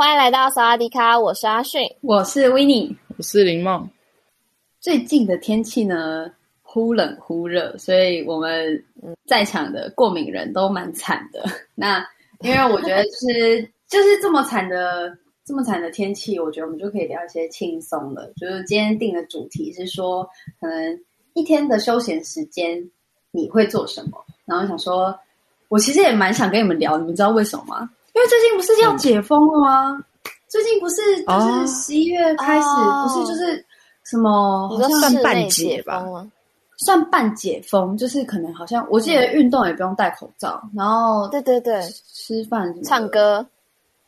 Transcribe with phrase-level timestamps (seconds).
[0.00, 3.86] 欢迎来到萨瓦迪卡，我是阿迅，我是维尼，我是林梦。
[4.80, 6.32] 最近的天气呢，
[6.62, 8.82] 忽冷忽热，所以我们
[9.26, 11.44] 在场的过敏人都蛮惨的。
[11.76, 12.02] 那
[12.40, 15.14] 因为我觉得就是 就是这么惨的
[15.44, 18.32] 这么惨的天气，我觉得我们就可以聊一些轻松的。
[18.40, 20.26] 就是今天定的主题是说，
[20.58, 20.98] 可能
[21.34, 22.82] 一天的休闲时间
[23.32, 24.12] 你会做什么？
[24.46, 25.14] 然后想说，
[25.68, 27.90] 我其实也蛮想跟你们聊，你们知道为什么吗？
[28.14, 29.90] 因为最近不是要解封了吗？
[29.92, 30.04] 嗯、
[30.48, 33.64] 最近不是就是十一月开始，哦、不是就是。
[34.02, 34.68] 什么？
[34.68, 36.04] 好像算半解吧，
[36.78, 41.80] 算半解封，就是可能好像我记得运动也不用戴口罩，嗯、然后对对对，
[42.12, 43.46] 吃饭、唱歌，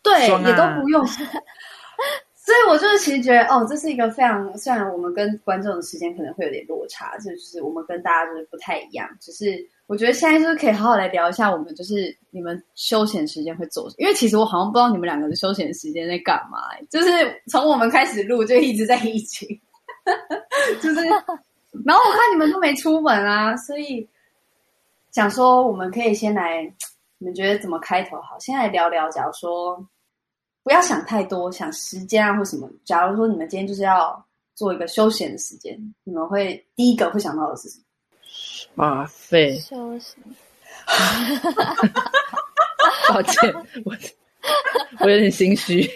[0.02, 1.06] 对，啊、也都不用。
[2.44, 9.08] 所以，我就是其实觉得，哦，这是一个非常，虽然我们跟观众的时间可能会有点落差，就是我们跟大家就是不太一样。
[9.20, 19.60] 只是我觉得现在就是可以好好来聊一下，我们就是你们休闲时间会做什么，因为其实我好像不知道你们两个的休闲时间在干嘛，就是从我们开始录就一直在一起。
[20.80, 21.04] 就是，
[21.84, 24.08] 然后我看你们都没出门啊，所以
[25.10, 26.62] 想说我们可以先来，
[27.18, 28.38] 你们觉得怎么开头好？
[28.38, 29.76] 先来聊聊，假如说
[30.62, 32.66] 不要想太多，想时间啊或什么。
[32.82, 37.84] 假如说你们今天就是要做一个休闲的时间，你们会第一个会想到的是什么？
[38.76, 40.22] 啊，对，休闲。
[43.08, 43.94] 抱歉，我
[45.00, 45.88] 我有点心虚。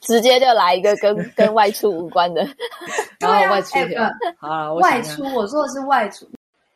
[0.00, 2.46] 直接就来一个跟 跟外出无关的，
[3.18, 3.78] 然后外出
[4.38, 6.28] 好，外出，我说的是外出。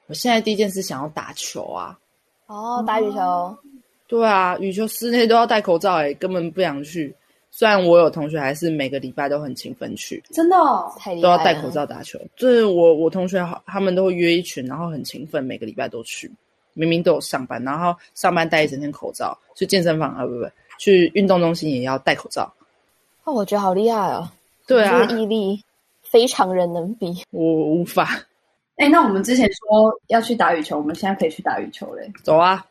[0.06, 1.98] 我现在第一件事想要打球啊！
[2.46, 3.58] 哦，打羽球。
[4.06, 7.14] 对啊，羽球室内都要戴口罩，哎，根本不想去。
[7.56, 10.92] 虽然我有同学还是每个礼拜都很勤奋去，真的哦，
[11.22, 12.18] 都要戴口罩打球。
[12.34, 16.28] 就是我我同学好，他们都会约一群，然后很勤奋，每个礼拜都去。
[16.72, 20.44] 明明都有上班，然后上班戴一整天口罩，去健身房啊，不不，
[20.80, 22.52] 去运动中心也要戴口罩。
[23.22, 24.28] 哦，我觉得好厉害哦！
[24.66, 25.62] 对啊，毅力
[26.02, 28.20] 非常人能比，我无法。
[28.78, 32.12] 哎，那我们之前说要去打羽球，我们现在可以去打羽球嘞。
[32.24, 32.66] 走啊，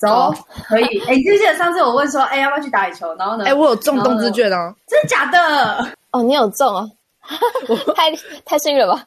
[0.00, 0.34] 走，
[0.66, 0.98] 可以。
[1.06, 3.14] 哎，你记不记得上次我问说，哎，要不要去打羽球？
[3.16, 3.44] 然后呢？
[3.44, 4.74] 哎，我有中冬之券哦。
[4.86, 5.92] 真的假的？
[6.10, 6.88] 哦，你有中啊？
[7.94, 8.10] 太
[8.44, 9.04] 太幸运了吧？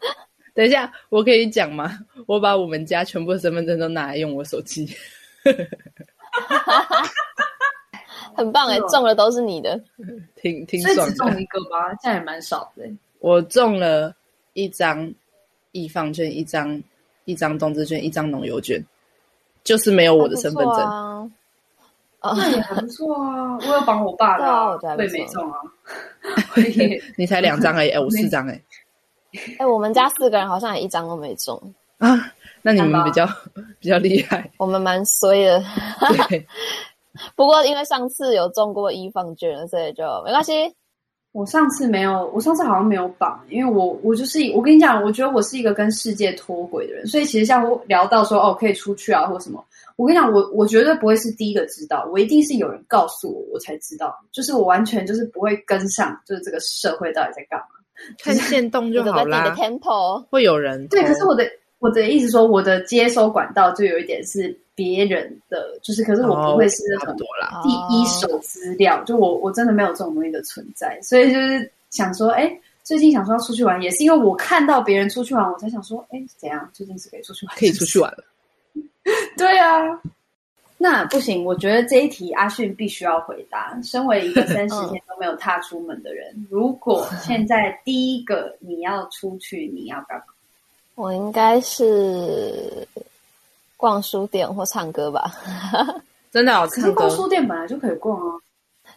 [0.54, 1.98] 等一下，我可以讲吗？
[2.28, 4.88] 我把我们家全部的身份证都拿来用我手机。
[8.36, 9.80] 很棒哎，中了都是你的，
[10.36, 11.12] 挺挺爽的。
[11.12, 12.84] 只中一个吧，这样也蛮少的。
[13.20, 14.14] 我中了
[14.54, 15.12] 一张
[15.72, 16.82] 易放券，一张
[17.26, 18.84] 一张冬至券，一张农游券，
[19.64, 20.76] 就是没有我的身份证。
[20.76, 23.58] 啊，那也还不错啊。
[23.58, 25.58] 我有绑我爸的，对，没中啊。
[27.18, 28.62] 你才两张 哎，哎，我四张哎。
[29.60, 31.62] 哎，我们家四个人好像也一张都没中
[31.98, 32.32] 啊。
[32.62, 33.28] 那你们比较
[33.80, 35.62] 比较厉害，我们蛮衰的。
[37.36, 40.74] 不过，因为上次有中过一放券，所以就没关系。
[41.34, 57.66] 我上次没有，我上次好像没有绑，因为我我就是我跟你讲，我觉得我是一个跟世界脱轨的人，所以其实像我聊到说哦可以出去啊或什么，我跟你讲，我我绝对不会是第一个知道，我一定是有人告诉我我才知道，就是我完全就是不会跟上，就是这个社会到底在干嘛，
[58.24, 59.44] 看限动就好啦。
[59.44, 61.44] 你的 tempo 会有人对，可是我的
[61.84, 64.58] 我的意思说，我的接收管道就有一点是。
[64.76, 67.62] 别人的就是，可是我不会是很多啦。
[67.62, 72.52] 第一手资料，哦、就我我真的没有这种东西的存在，所以就是想说，哎，
[72.82, 76.68] 最近想说要出去玩，也是因为我看到别人出去玩，我才想说，哎，怎样？
[76.74, 78.24] 最近是可以出去玩，可以出去玩了。
[79.38, 80.02] 对啊，
[80.76, 83.80] 那不行，我觉得这一题阿迅必须要回答。
[83.84, 90.33] 身为一个三十天都没有踏出门的人，嗯、如果现在第一个你要出去，你要干嘛？
[90.96, 92.88] 我应该是。
[93.76, 95.30] 逛书店或唱歌吧，
[96.32, 96.94] 真的好唱歌。
[96.94, 98.40] 逛书店本来就可以逛啊，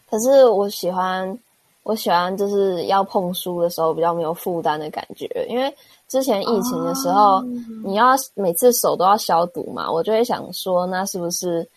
[0.09, 1.37] 可是我喜欢，
[1.83, 5.27] 我喜欢就是要碰书的时候比较没有负担的感觉。
[5.49, 5.75] 因为
[6.07, 7.47] 之前疫情的时候，哦、
[7.85, 11.69] 你要每次手都要消毒嘛，我就会想说，那是不是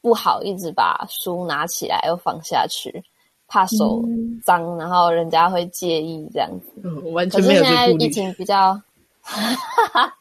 [0.00, 3.02] 不好一直把书拿起来又放下去，
[3.48, 4.04] 怕手
[4.44, 6.66] 脏，嗯、然后人家会介意这样子。
[6.84, 7.60] 嗯、完全没有。
[7.60, 8.80] 可是现在疫情比较。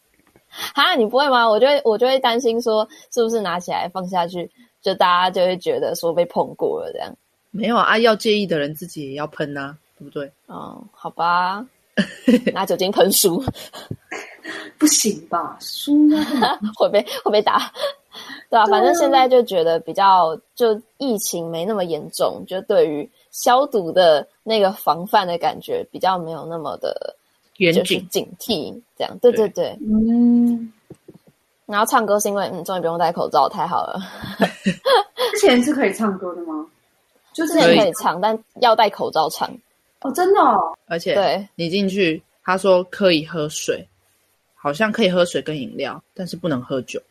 [0.73, 1.47] 哈，你不会吗？
[1.49, 4.49] 我就会我就会担心说，是不是拿起来放下去，
[4.81, 7.13] 就大家就会觉得说被碰过了这样。
[7.51, 10.31] 没有啊，要介意的人自己也要喷呐、啊，对不对？
[10.47, 11.65] 哦，好吧，
[12.53, 13.43] 拿酒精喷书，
[14.77, 15.57] 不行吧？
[15.59, 15.93] 书
[16.77, 17.71] 会被会被打，
[18.49, 27.15] 对啊，反正现在就觉得比较就疫情没那么严重，就对于消毒的那个防范的感觉比较没有那么的。
[27.57, 30.71] 就是警惕，这样对对对，嗯。
[31.67, 33.97] 然后唱歌是因为嗯，终于不用戴口罩，太好了。
[35.33, 36.65] 之前是可以唱歌的吗？
[37.33, 39.49] 就之前可以唱，但要戴口罩唱。
[40.01, 40.77] 哦，真的哦。
[40.87, 43.87] 而且，对你进去，他说可以喝水，
[44.53, 47.01] 好像可以喝水跟饮料，但是不能喝酒。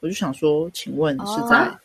[0.00, 1.66] 我就想说，请问是在？
[1.66, 1.78] 哦，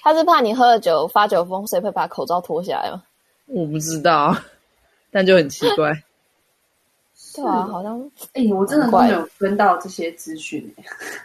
[0.00, 3.04] 他是怕你喝了酒发酒疯，所以会把口罩脱下来吗？
[3.46, 4.36] 我不知道，
[5.12, 5.92] 但就很奇怪。
[7.40, 7.98] 对啊，好像
[8.34, 10.72] 哎、欸，我真的都没有跟到这些资讯，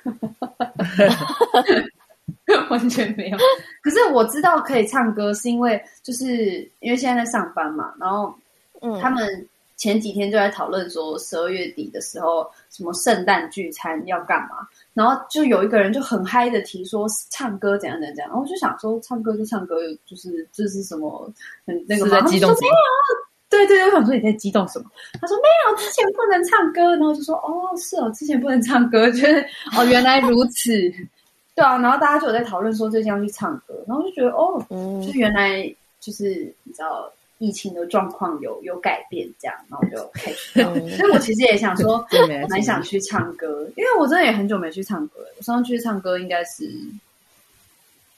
[2.69, 3.37] 完全没有。
[3.83, 8.33] 可是我知道可以唱歌，是因为就是因为现在在上班嘛，然后
[8.81, 9.47] 嗯，他们
[9.77, 19.75] 前几天就在讨论说十二月底的时候什么圣诞聚餐要干嘛，然后就有一个人就很嗨的提说唱歌怎样怎样怎样，然后我就想说唱歌就唱歌，
[20.05, 21.29] 就是这是什么
[21.65, 22.53] 很那个在激动？
[23.49, 24.85] 对对对，我想说你在激动什么？
[25.21, 29.45] 他说没有，之前不能唱歌，然后就说哦，是哦，之前不能唱歌，就是
[29.77, 30.71] 哦原来如此，
[31.53, 35.63] 对啊，然后大家就有在讨论说最近要去唱歌，然后就觉得哦，嗯，就原来
[35.99, 42.03] 就是你知道疫情的状况有有改变这样，然后就开始，嗯、所以我其实也想说，
[42.49, 46.69] 蛮想去唱歌，因为我真的也很久没去唱歌了，我上次去唱歌应该是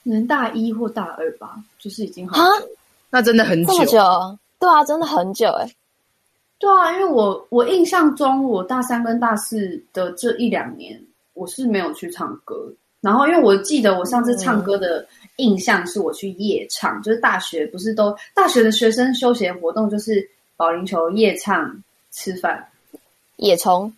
[0.04, 2.68] 可能大一或大二吧，就是已经好久，
[3.10, 4.38] 那真的很久。
[4.58, 5.70] 对啊，真的很久哎。
[6.58, 11.00] 对啊，因为我我印象中，我大三跟大四的这一两年，
[11.34, 12.68] 我是没有去唱歌。
[13.00, 15.06] 然后，因为我记得我上次唱歌的
[15.36, 22.66] 印象是我去夜唱，嗯、就是大学不是都大学的学生休闲活动就是保龄球、夜唱、吃饭、
[23.36, 23.92] 野虫、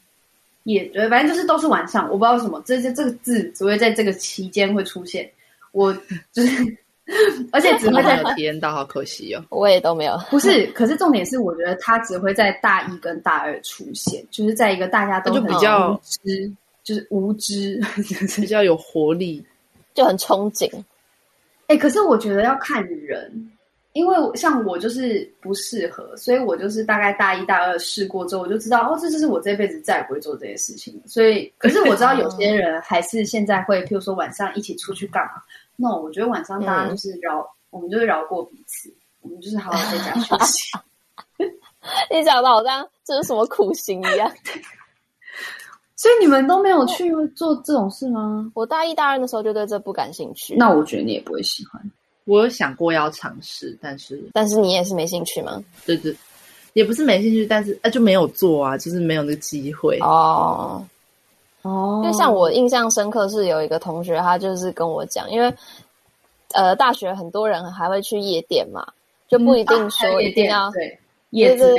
[0.65, 2.05] 野对，反正就是都是晚上。
[2.11, 5.31] 我不知道为什么这这这个字只会在这个期间会出现。
[5.73, 5.97] 我
[6.35, 6.77] 就是。
[7.53, 9.43] 而且只会在体验到，好可惜哦！
[9.51, 10.17] 我也都没有。
[10.31, 16.53] 不是，可是重点是，我觉得他只会在大一跟大二出现，就是在一个大家都就比较无知，
[16.85, 17.81] 就是无知，
[18.41, 19.45] 比较有活力，
[19.95, 20.71] 就很憧憬。
[21.67, 23.51] 哎、欸，可是我觉得要看人，
[23.93, 31.01] 因为像我就是不适合，所以我就是大概大一大二试过之后，我就知道哦，这就是我这辈子再也不会做这些事情。
[31.07, 35.43] 所以，可是我知道有些人还是现在会，譬如说晚上一起出去干嘛。
[35.81, 38.93] 那、no, 我觉得晚上大家就是饶，嗯、我们就是饶过彼此，
[39.23, 40.77] 我们就是好好在家休息。
[42.11, 44.31] 你讲的好像这是什么苦行一样。
[45.97, 48.50] 所以你们都没有去做这种事吗？
[48.55, 50.55] 我大一、大二的时候就对这不感兴趣。
[50.56, 51.83] 那我觉得你也不会喜欢。
[52.25, 55.62] 我有想过要尝试，但是但是你也是没兴趣吗？
[55.85, 56.15] 对对，
[56.75, 60.87] 也不是没兴趣，但是就没有做啊，就是没有那个机会哦。
[61.62, 65.53] 哦，因为像我印象深刻是有一个同学，他就是跟我讲，因为
[66.55, 68.87] 呃大学很多人还会去夜店嘛，
[69.29, 70.99] 就不一定说一定要、嗯啊、对
[71.31, 71.77] 夜子，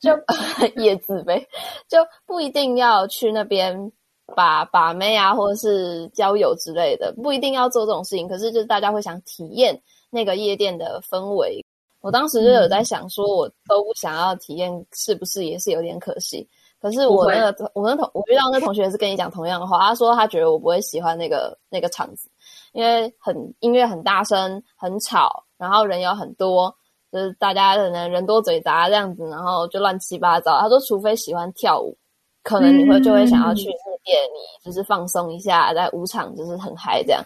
[0.00, 0.12] 就
[0.80, 1.44] 夜自卑，
[1.88, 3.92] 就不一定要去那边
[4.34, 8.28] 把把妹啊，或者是交友之类的，不一定要做这种事情。
[8.28, 9.78] 可是就是大家会想体验
[10.10, 11.64] 那个夜店的氛围。
[12.00, 16.48] 我当时就有在想，说我都不想要体验，是不是也是有点可惜？
[16.82, 22.28] 可是我那个我那同我遇到那同学是跟你讲同样的话，他说他觉得我不会喜欢那个那个场子，
[22.72, 26.74] 因为很音乐很大声很吵，然后人有很多，
[27.12, 30.58] 就是大家可能人多嘴杂这样子，然后就乱七八糟。
[30.58, 31.96] 他说除非喜欢跳舞，
[32.42, 37.24] 可能你会就会想要去夜店，你就是放松一下，在舞场就是很嗨这样。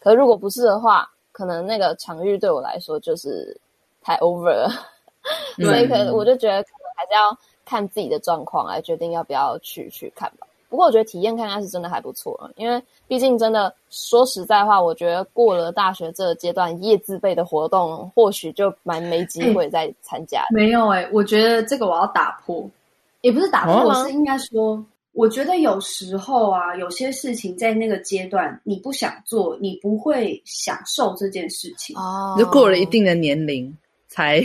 [0.00, 3.56] 可是如果不是的话，可能那个场域对我来说就是
[4.02, 4.68] 太 over 了，
[5.62, 7.38] 所以可能我就觉得可能还是要。
[7.66, 10.46] 看自己的状况来决定要不要去去看吧。
[10.68, 20.40] 不过我觉得体验看看是真的还不错，因为毕竟真的说实在话，我觉得过了大学这个阶段，夜自备的活动或许就蛮没机会再参加。
[20.40, 20.46] 欸。
[20.54, 22.68] 没有哎、欸，我觉得这个我要打破，
[23.20, 32.34] 也不是打破，是应该说，我觉得有时候啊，有些事情在那个阶段你不想做，你不会享受这件事情哦。
[32.36, 33.74] 你就过了一定的年龄
[34.08, 34.44] 才。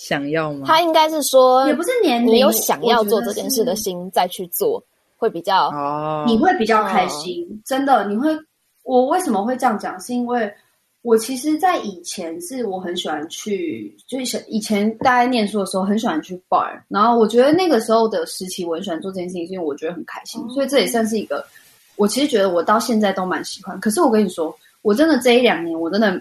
[0.00, 0.64] 想要吗？
[0.66, 4.82] 他应该是说，也不是年龄，你有想要做这件事的心再去做，
[5.18, 7.46] 会比较哦，你会比较开心。
[7.50, 8.34] 哦、真的，你会。
[8.82, 10.00] 我为什么会这样讲？
[10.00, 10.50] 是因为
[11.02, 21.44] 我其实，在以前是我很喜欢去，就是以前大家念书的时候很喜欢去 bar，然后我觉得那个时候的时期我很喜欢做这件事情，是因为我觉得很开心，所以这也算是一个。
[21.96, 26.20] 我其实觉得我到现在都蛮喜欢，可是我跟你说，我真的这一两年我真的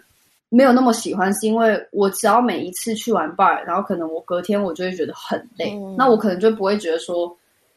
[0.50, 7.36] 没有那么喜欢，是因为我只要每一次去玩 bar，然后可能我隔天我就会觉得很累，嗯、那我可能就不会觉得说。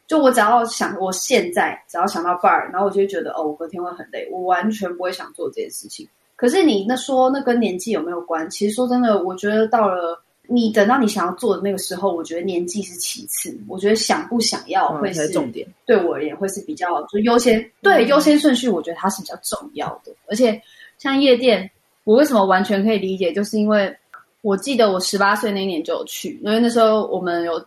[0.08, 6.06] 就我只要想，我现在只要想到 bar，然后我就会觉得哦，我隔天会很累，我完全不会想做这件事情。
[6.36, 8.50] 可是你那说那跟年纪有没有关？
[8.50, 15.66] 其实说真的，我觉得到了你等到你想要做的那个时候，我觉得年纪是其次，我觉得想不想要会是重点。
[15.86, 20.12] 对我而言会是比较就优先，对优先顺序，我觉得它是比较重要的。
[20.26, 20.60] 而且
[20.98, 21.70] 像夜店，
[22.04, 23.96] 我为什么完全可以理解，就是因为
[24.40, 27.64] 我记得我十八岁那年就有去，因为那时候我们有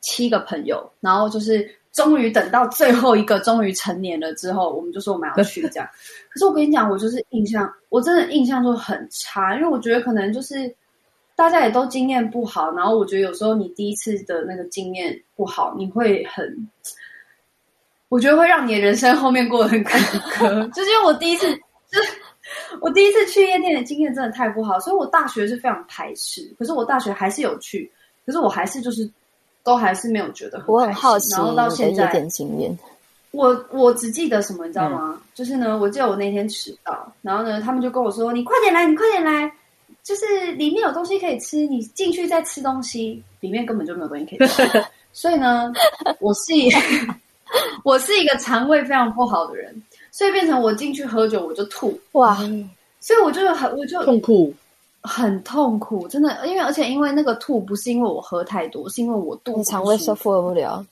[0.00, 1.68] 七个朋友，然后就是。
[1.92, 5.88] 终于等到最后一个，终于成年了之后，我们就说我们要去这样。
[6.30, 10.72] 可是我跟你讲，我就是印象，我真的印象就很差，因为我觉得可能就是
[11.34, 16.68] 大家也都经验不好，然后我觉得有时候你第一次的那个经验不好，你会很，
[18.08, 20.48] 我觉得会让你的人生后面过得很坎坷。
[20.70, 21.52] 就是因为我第一次，
[21.90, 22.12] 就 是
[22.80, 26.48] 我第一次去夜店的经验真的太不好，所以我大学是非常排斥。
[26.58, 27.90] 可是我大学还是有去，
[28.26, 29.10] 可是我还是就是。
[29.62, 32.78] 都还是没有觉得很，我很好奇，然后到现在，点经验。
[33.30, 35.12] 我我只记得什么，你知道吗？
[35.14, 39.52] 嗯、就是呢，我记得我那天迟到，然后呢，他们就跟我说：“你快点来，你快点来，
[40.02, 44.62] 就是里面有东西可以吃，你进去再吃东西。”里面根本就没有东西可以吃，
[45.12, 45.70] 所以呢，
[46.20, 46.70] 我是一
[47.84, 52.36] 我是一个肠胃非常不好的人，所以变成我进去喝酒我就吐哇，
[53.00, 54.52] 所以我就很我就痛苦。
[55.02, 60.84] 很痛苦，真的，因为而且因为那个吐不是因为我喝太多，是因为我肚子肠胃受负荷不了。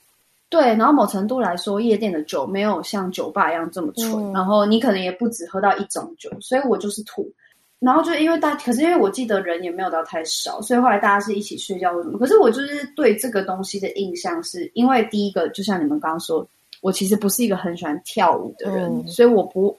[0.49, 7.31] 对，然后某程度来说，夜店的酒没有像酒吧一样这么纯，嗯、然后你可能也不止喝到一种酒，所以我就是吐。
[7.77, 12.17] 然后就因为大，可是因为我记得人也没有到太少，所以后来大家是一起睡觉或什么。
[12.17, 16.43] 可是我就是对这个东西的印象是，因为第一个就像你们刚刚说，
[16.81, 19.77] 我其实不是一个很喜欢跳舞的人，嗯、所以我不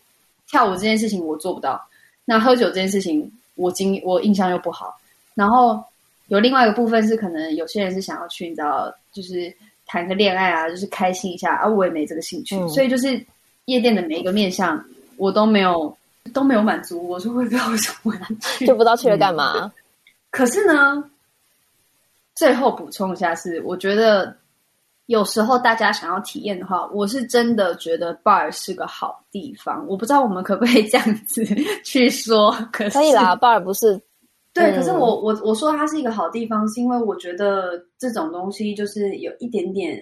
[0.49, 1.80] 跳舞这件事情我做不到。
[2.25, 3.30] 那喝酒这件事情。
[3.57, 4.97] 我经我印象又不好，
[5.35, 5.85] 然后
[6.28, 9.54] 有另外一个部分是，可能有些人是想要去，你知道，就是
[9.87, 13.23] 谈个恋爱啊，就是开心一下啊，我也没这个兴趣，嗯、所以就是
[13.66, 14.83] 夜店的每一个面向
[15.19, 15.95] 我都没有
[16.33, 18.14] 都没有满足，我说会不知道为什么
[18.57, 19.52] 去， 就不知道去了干嘛。
[19.59, 19.71] 嗯、
[20.30, 21.04] 可是呢，
[22.35, 24.35] 最后补充一下是，我觉得。
[25.11, 29.85] 有时候大家想要体验的话，我是真的觉得 bar 是个好地方。
[29.88, 31.45] 我不知道我们可不可以这样子
[31.85, 34.00] 去说，可，以啦， bar 不是
[34.55, 34.71] 对。
[34.71, 39.99] 嗯、可是我我我说它是一个好地方，是因为我觉得这种东西就是有一点点，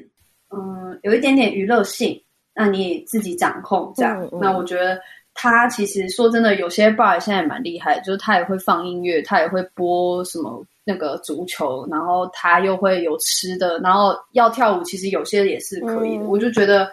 [0.55, 2.23] 嗯，有一点点娱乐性，
[2.53, 4.23] 让你自己掌控这样。
[4.25, 5.01] 嗯嗯、那我觉得
[5.33, 10.63] 它其实说真的，有些 bar 现在也蛮厉害，就是它也会放音乐，它也会播什么。
[10.89, 16.25] 那个足球，然后他又会有吃的，然后要跳舞，其实有些也是可以的。
[16.25, 16.91] 我就觉得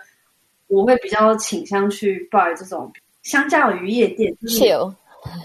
[0.68, 2.92] 我会比较倾向去 buy 这种，
[3.24, 4.36] 相较于夜店。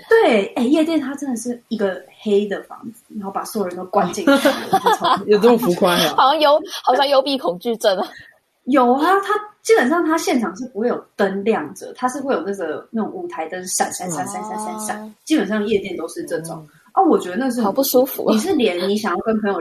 [0.09, 4.49] 对，哎，夜店它真的是一个黑的房子，然后把所有人都关进去。
[5.31, 5.97] 有这么浮夸？
[6.17, 8.09] 好像有，好像幽闭恐惧症啊。
[8.65, 16.67] 有啊，它基本上它现场是不会有灯亮着，它是会有那个那种舞台灯闪闪闪闪闪闪，基本上夜店都是这种。
[16.95, 18.31] 哦，我觉得那是好不舒服。
[18.31, 19.61] 你是连你想要跟朋友，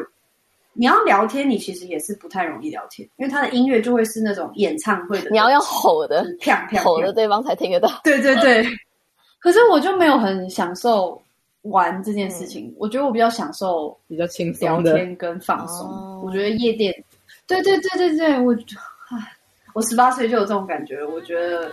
[0.73, 7.89] 你要聊天，你其实也是不太容易聊天，因为他的音乐就会是那种演唱会的，你要用吼的，啪啪吼的，对方才听得到。
[8.03, 8.65] 对对对。
[9.39, 11.21] 可是我就没有很享受
[11.61, 16.21] 玩这件事情，嗯、我觉得我比较享受比较轻松的聊天跟放松。
[16.23, 16.93] 我觉得夜店，
[17.47, 18.53] 对对对对对，我
[19.11, 19.17] 唉，
[19.73, 21.71] 我十八岁就有这种感觉，我觉得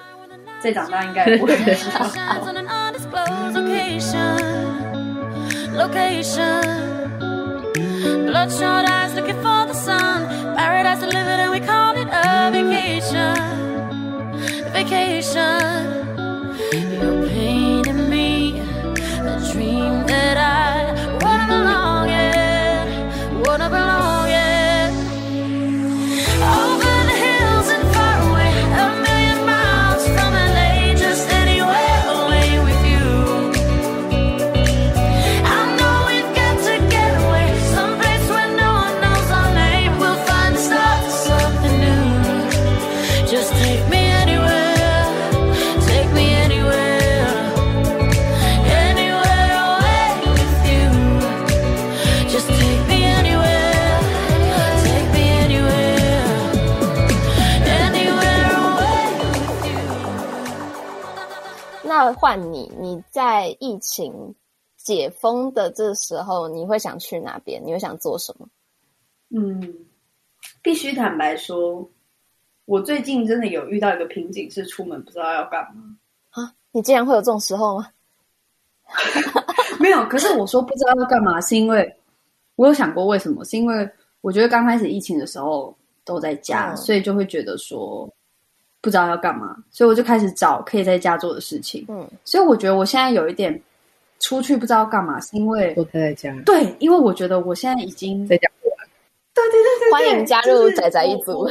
[0.60, 1.56] 再长大应该不会。
[5.76, 6.62] Location,
[8.26, 10.56] bloodshot eyes looking for the sun.
[10.56, 13.36] Paradise delivered and we call it a vacation.
[14.72, 15.86] Vacation.
[16.72, 17.65] You're painting
[62.06, 64.34] 要换你，你在疫情
[64.76, 67.60] 解封的这时候，你会想去哪边？
[67.64, 68.48] 你会想做什么？
[69.30, 69.74] 嗯，
[70.62, 71.88] 必须坦白说，
[72.64, 75.96] 我最近真的有遇到一个瓶颈，是出门不知道要干嘛
[76.30, 76.54] 啊！
[76.70, 77.88] 你竟然会有这种时候吗？
[79.80, 81.96] 没有，可是我说不知道要干嘛，是因为
[82.54, 83.44] 我有想过为什么？
[83.44, 88.08] 是因为我觉得刚开始疫情的时候都在家，嗯、所以就会觉得说
[88.80, 91.84] 不知道要干嘛，所以我就开始找可以在家做的事情。
[91.88, 93.60] 嗯，所以我觉得我现在有一点
[94.20, 96.34] 出去不知道干嘛，是因为都待在家。
[96.44, 98.88] 对，因为我觉得我现在已经在家过完。
[99.34, 101.48] 对对对对，欢迎加入仔仔一族。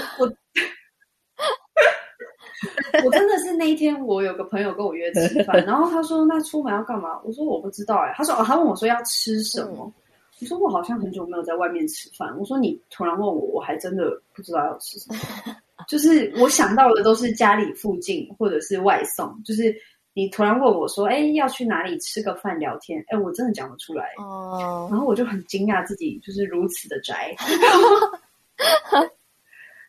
[3.03, 9.85] 我， 真的是那一天，我有个朋友跟我约吃饭， 然后他说：“那出门要干嘛？”我说：“我不知道。”哎，他说：“哦，他问我说要吃什么。
[9.85, 9.93] 嗯”
[10.41, 15.19] 我说：“我好像很久没有在外面吃饭。”我说：“你突然问我，我还真的不知道要吃什么。”
[15.87, 19.41] 就是我想到的都是家里附近或者是外送。
[19.43, 19.75] 就是
[20.13, 24.13] 你突然问我说：“哎，要去哪里吃个饭聊天？”哎，我真的讲不出来。
[24.17, 24.87] 哦。
[24.91, 27.35] 然后我就很惊讶自己就是如此的宅。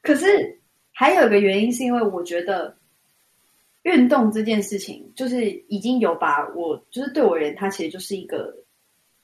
[0.03, 0.61] 可是。
[0.99, 2.75] 还有一个原因是因为我觉得
[3.83, 8.51] 运动这件事情，就是已经有把我，就是对我而言，它其实就是一个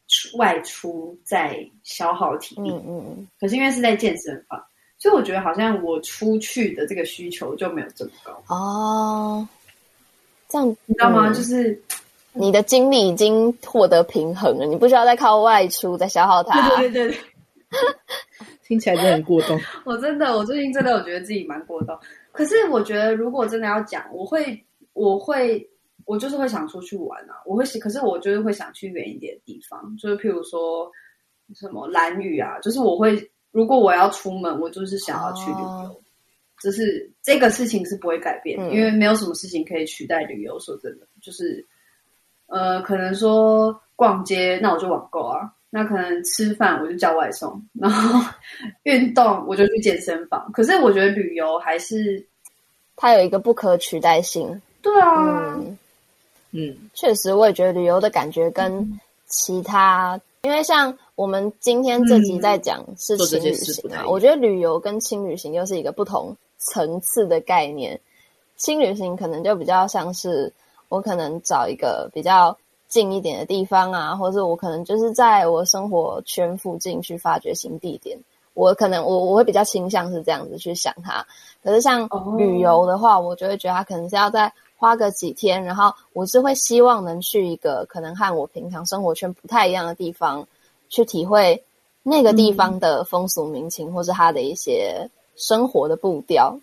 [0.07, 2.69] 出外出在消耗体力。
[2.69, 3.29] 嗯嗯嗯。
[3.41, 4.63] 可是因为是在健身房，
[5.03, 8.55] 所以我觉得好像我出去的这个需求就没有这么高。
[8.55, 9.49] 哦，
[10.49, 11.29] 这样你知道吗？
[11.35, 11.77] 就是
[12.33, 16.77] 你的精力已经获得平衡了，你不需要再靠外出再消耗它。
[16.77, 17.19] 对对对对。
[18.65, 19.61] 听起来就很过动。
[19.85, 21.99] 我真的，我最近真的，我觉得自己蛮过动。
[22.31, 25.69] 可是我觉得，如果真的要讲，我会，我会，
[26.05, 27.35] 我就是会想出去玩啊。
[27.45, 30.89] 我会，可是我就是会想去远一点的地方，就是譬如说
[31.57, 33.17] 什么蓝屿啊，就是我会，
[33.53, 35.67] 如果我要出门，我就是想要去旅游。
[35.67, 35.97] 哦、
[36.59, 40.59] 只是这个事情是不会改变，嗯、因为没有什么事情可以取代旅游。
[40.59, 41.65] 说真的，就是
[42.47, 45.53] 呃，可能说逛街，那我就网购啊。
[45.75, 48.21] 那可能吃饭我就叫外送，然后
[48.83, 50.51] 运动我就去健身房。
[50.53, 52.23] 可是我觉得旅游还是
[52.95, 54.61] 它有一个不可取代性。
[54.83, 55.79] 对啊，嗯，
[56.51, 68.01] 嗯，确实我也觉得旅游的感觉跟其他，嗯、因为像我们今天这集在讲是轻旅行啊，我觉得旅游跟轻旅行又是一个不同层次的概念。
[68.57, 70.53] 轻旅行可能就比较像是
[70.89, 72.57] 我可能找一个比较。
[72.89, 78.19] 近一点的地方啊，或者我可能就是在我生活圈附近去发掘新地点。
[78.53, 81.27] 我可能我我会比较倾向是这样子去想它。
[81.65, 90.47] 可是像旅游的话，我就会觉得它可能是要再花个几天，然后我是会希望能去一个可能和我平常生活圈不太一样的地方，
[90.93, 91.65] 去体会
[92.03, 96.55] 那个地方的风俗民情，或是他的一些生活的步调，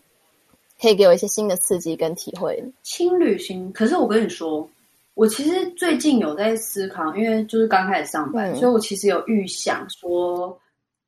[0.80, 2.64] 可以给我一些新的刺激跟体会。
[2.84, 4.70] 轻旅行，可是我跟你说。
[5.16, 10.58] 我其实最近有在思考，因为就是刚开始上班，嗯、所以我其实有预想说，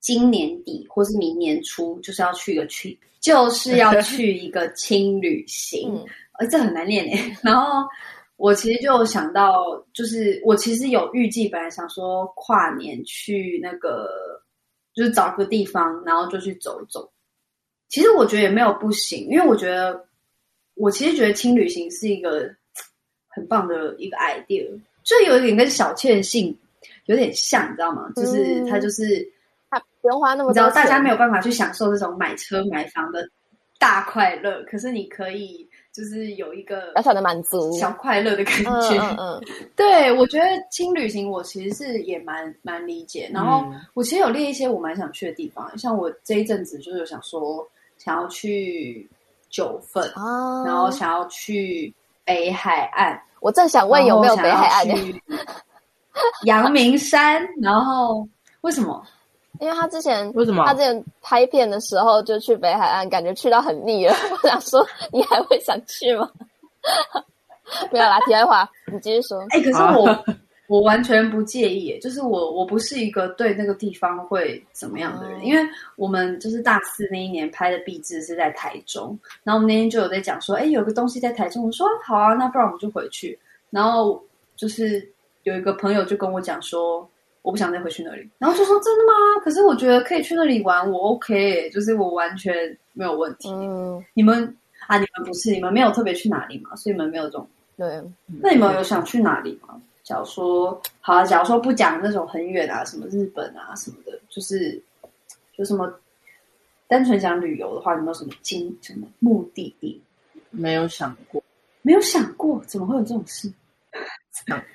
[0.02, 5.94] 今年底或是明年初就是要去一个去，就是要去一个轻旅行。
[6.40, 7.38] 呃、嗯，这很难念诶。
[7.42, 7.88] 然后
[8.42, 9.54] 我其实就想到，
[9.94, 14.10] 就是我其实有预计，本来想说跨年去那个，
[14.94, 17.12] 就是找个地方，然后就去走走。
[17.90, 20.06] 其实我觉得也没有不行，因为我觉得
[20.74, 22.50] 我其实觉得轻旅行是一个。
[23.34, 24.68] 很棒的一个 idea，
[25.04, 26.54] 就有一点跟小确幸
[27.06, 28.12] 有点像，你知道吗？
[28.14, 29.26] 就是它就是
[29.70, 33.26] 它不用花那么多，你知道大家没有办法去享受这种买车买房的
[33.80, 38.98] 大快乐，可是你可以就是有一个小小的满足、小快乐的感觉。
[39.00, 39.42] 嗯，嗯，
[39.76, 43.30] 对，我觉得轻旅行我其实是也蛮蛮理解。
[43.34, 49.10] 然后我其实有列一些我蛮想去的地方，像我这一阵子就是有想说想要去
[49.50, 51.94] 九份，啊、然后想要去。
[52.24, 54.96] 北海岸，我正想问有没有北海岸的？
[56.46, 58.26] 阳明山，然后
[58.62, 59.04] 为什么？
[59.62, 60.66] 因为他之前为什么？
[60.66, 64.14] 他之前拍片的时候就去北海岸，感觉去到很腻了。
[64.44, 66.30] 我想说，你还会想去吗？
[67.90, 69.40] 不要啦，题外话，你继续说。
[69.52, 70.26] 哎、欸，可是我。
[70.68, 75.62] 我完全不介意，就是我我不是一个对那个地方会怎么样的人，因为
[75.98, 83.38] 我们就是大四那一年拍的毕制是在台中，然后我们那天就有在讲说，哎，有个东西在台中，我说好啊，那不然我们就回去。
[83.70, 84.24] 然后
[84.56, 85.06] 就是
[85.44, 87.06] 有一个朋友就跟我讲说，
[87.42, 89.14] 我不想再回去那里，然后就说真的吗？
[89.44, 93.50] 可是我觉得可以去那里玩，我 OK，就是我完全没有问题。
[93.50, 94.44] 嗯，你们
[94.88, 97.48] 啊，你们不是，你们没有特别去哪里嘛，所以你们没有这种。
[97.78, 98.02] 对，
[98.42, 99.82] 那你们有想去哪里吗？
[100.04, 104.80] 假如说好啊，假如说不讲那种很远啊，什么日本啊什么的，就是
[105.58, 105.92] 就什么
[106.88, 110.00] 单纯想旅游的话，有没有什么经什么目的地？
[110.52, 111.42] 没有想过，
[111.82, 113.52] 没有想过，怎么会有这种事？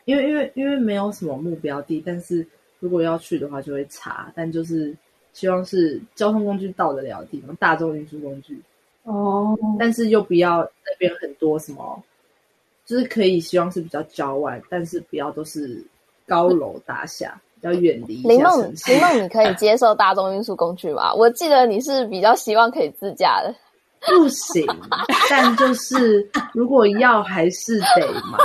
[0.05, 2.47] 因为因为因为没有什么目标地，但是
[2.79, 4.95] 如果要去的话就会查，但就是
[5.33, 8.61] 希望是交通工具到得了的地方，大众运输工具
[9.05, 12.03] 哦，但是又不要那边很多什么，
[12.85, 15.85] 就是可以希望是比较郊外，但是不要都是
[16.27, 18.23] 高楼大厦，比较远离。
[18.23, 21.15] 林梦，林梦，你可以接受大众运输工具吗？
[21.15, 23.55] 我记得你是比较希望可以自驾的。
[24.01, 24.65] 不行，
[25.29, 28.39] 但就是如果要还是得嘛。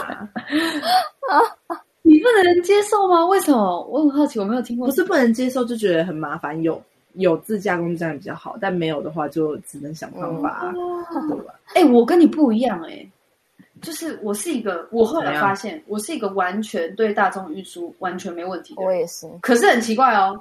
[2.11, 3.25] 你不能接受吗？
[3.25, 3.81] 为什么？
[3.85, 4.85] 我很好奇，我没有听过。
[4.87, 6.61] 不是不能接受，就觉得很麻烦。
[6.61, 6.81] 有
[7.13, 11.53] 有自驾工具这样比较好，但没有的话，就只能想办法，嗯、对吧？
[11.73, 13.07] 哎、欸，我跟你不一样、欸，哎，
[13.81, 18.91] 就是我是一个，我后来发现，我是一个完全对大众运输完全没问题的人。
[18.91, 20.37] 我也是，可是很奇怪哦，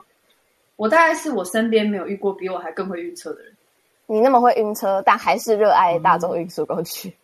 [0.74, 3.52] 我大概是我身边没有遇过比我还更会晕车的人。
[4.06, 7.14] 你那么会晕车，但还是热爱大众运输工具。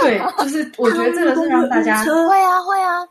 [0.00, 2.10] 对，就是我觉得这个是让大家会
[2.42, 3.06] 啊会啊，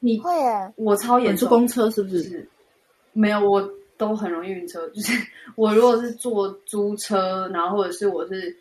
[0.00, 1.48] 你会耶，我超严重。
[1.48, 2.22] 坐公车是不是？
[2.22, 2.48] 是
[3.12, 4.88] 没有，我都很容易晕车。
[4.90, 5.12] 就是
[5.56, 8.54] 我如果是坐租车，然后或者是我是，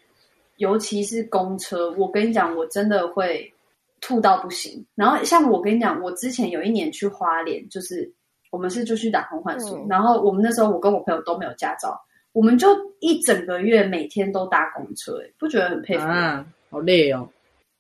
[0.58, 3.52] 尤其是公车，我跟你讲，我真的会
[4.00, 4.86] 吐到不行。
[4.96, 8.10] 然后像我跟你讲，我之前有一年去花莲，就是
[8.50, 12.00] 我们是就去打工换宿，嗯、然后我们那时候我跟我朋友都没有驾照。
[12.32, 12.68] 我们就
[13.00, 16.14] 一整个月每天都搭公车，哎，不觉得很佩服吗？
[16.14, 17.28] 啊，好累哦。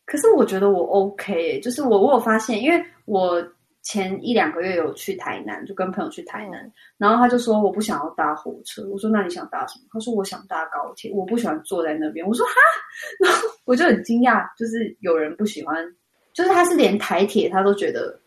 [0.05, 3.43] 可是我觉得我 OK，就是我我有发现，因为我
[3.81, 9.85] 前一两个月有去台南，就跟朋友去台南，然后他就说我不想要搭火车，我说那你想搭什么？
[9.91, 12.25] 他说我想搭高铁，我不喜欢坐在那边。
[12.25, 12.53] 我说哈，
[13.23, 15.85] 然后我就很惊讶，就是有人不喜欢，
[16.33, 18.19] 就是他是连台铁他都觉得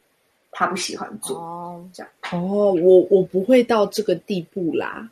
[0.52, 5.10] 他不喜欢坐哦，这样哦，我我不会到这个地步啦。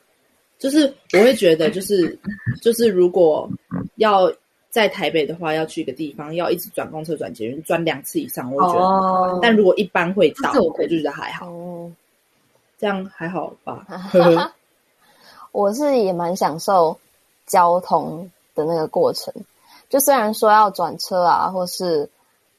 [0.58, 2.18] 就是我会觉得，就是
[2.62, 3.46] 就是如果
[3.96, 4.32] 要
[4.76, 8.80] 在台北的话，要去一个地方，要一直转公车、转捷运，转两次以上，我觉得。
[8.80, 11.46] Oh, 但如果一般会到，我就觉得还好。
[11.50, 11.90] Oh.
[12.78, 13.86] 这样还好吧？
[15.50, 16.94] 我是也蛮享受
[17.46, 19.32] 交通的那个过程。
[19.88, 22.06] 就虽然说要转车啊，或是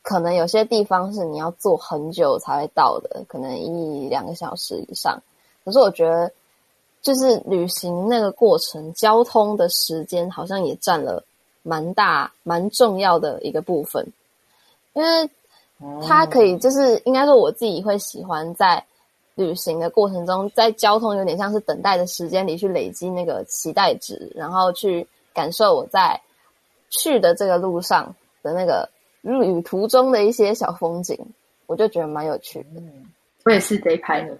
[0.02, 5.22] 可能有些地方是你要坐很久才会到的，可能一两个小时以上。
[5.64, 6.32] 可是我觉得。
[7.00, 11.24] 就是旅行那个过程，交通的时间好像也占了
[11.68, 14.08] 蛮大、蛮重要的一个部分，
[14.94, 15.30] 因为
[16.08, 18.82] 它可以就是应该说我自己会喜欢在
[19.36, 26.22] 旅行的过程中，在交通有点像是等待的时间里去累积那个期待值，然后去感受我在
[26.90, 28.90] 去的这个路上的那个
[29.22, 31.20] 旅途中的一些小风景，
[31.66, 32.82] 我就觉得蛮有趣的。
[33.44, 34.38] 我也是这一派的。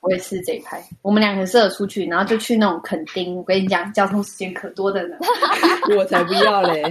[0.00, 3.36] 我也是这一派，我们两个适合出去，然后就去那种垦丁。
[3.36, 5.16] 我跟你讲，交通时间可多的呢。
[5.96, 6.82] 我才不要嘞，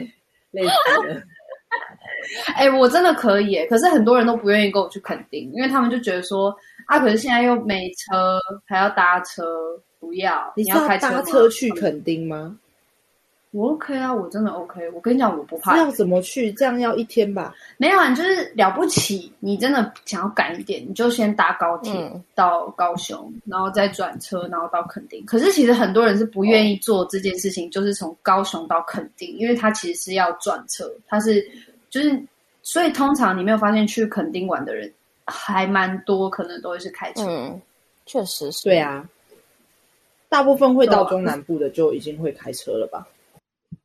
[0.51, 1.21] 累死了。
[2.55, 9.43] 哎、欸，我真的可以，可是很多人都不愿意跟我去垦丁，因为他们就觉得说啊，可是现在又没车，还要搭车，
[9.99, 10.51] 不要。
[10.55, 12.55] 你要开车搭车去垦丁吗？
[13.51, 14.87] 我 OK 啊，我真的 OK。
[14.91, 15.75] 我跟你讲，我不怕。
[15.75, 16.51] 要怎么去？
[16.53, 17.51] 这样要一天吧？
[17.77, 19.31] 没有啊，你就是了不起。
[19.39, 21.91] 你真的想要赶一点，你就先搭高铁
[22.35, 25.25] 到高雄，嗯、然后再转车，然后到垦丁。
[25.25, 31.43] 可是其实很多人是不愿意做这件事情，哦、就是从高雄到垦丁，因为他其实是要转车，他是
[31.89, 32.23] 就是，
[32.61, 34.93] 所以通常你没有发现去垦丁玩的人
[35.25, 37.23] 还蛮多，可能都会是开车。
[37.27, 37.59] 嗯，
[38.05, 38.65] 确实是。
[38.65, 39.09] 对啊，
[40.29, 43.07] 大部分会到中南部的就已经会开车了吧？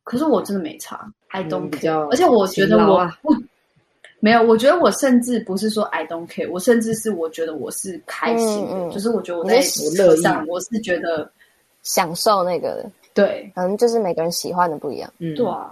[0.05, 2.07] 可是我真的没差，I don't care。
[2.09, 3.35] 而且我觉得我不
[4.21, 11.29] 没有，我觉得我甚至不是说 I don't care，我甚至是我觉得我是开心的，就是我觉得我在车上我是觉得
[11.83, 12.91] 享受那个的。
[13.13, 15.11] 对，嗯，就是每个人喜欢的不一样。
[15.19, 15.71] 嗯，对啊。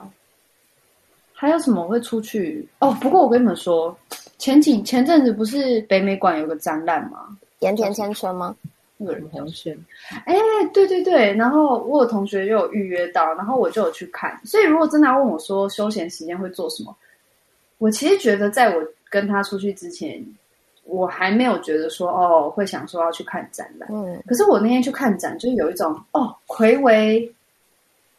[1.34, 2.68] 还有什么会出去？
[2.80, 3.96] 哦，不过我跟你们说，
[4.38, 7.38] 前几前阵子不是北美馆有个展览吗？
[7.60, 8.56] 盐田千春吗？
[9.04, 9.78] 个人表现，
[10.26, 10.36] 哎，
[10.74, 14.40] 对对对，然后我有同学就有预约到，然后我就有去看。
[14.44, 16.96] 所以如果真的要问我说休闲时间会做什么，
[17.78, 20.26] 我其实觉得在我跟他出去之前，
[20.86, 23.90] 我还没有觉得说哦会想说要去看展览。
[23.92, 27.32] 嗯，可是我那天去看展，就有一种哦，睽违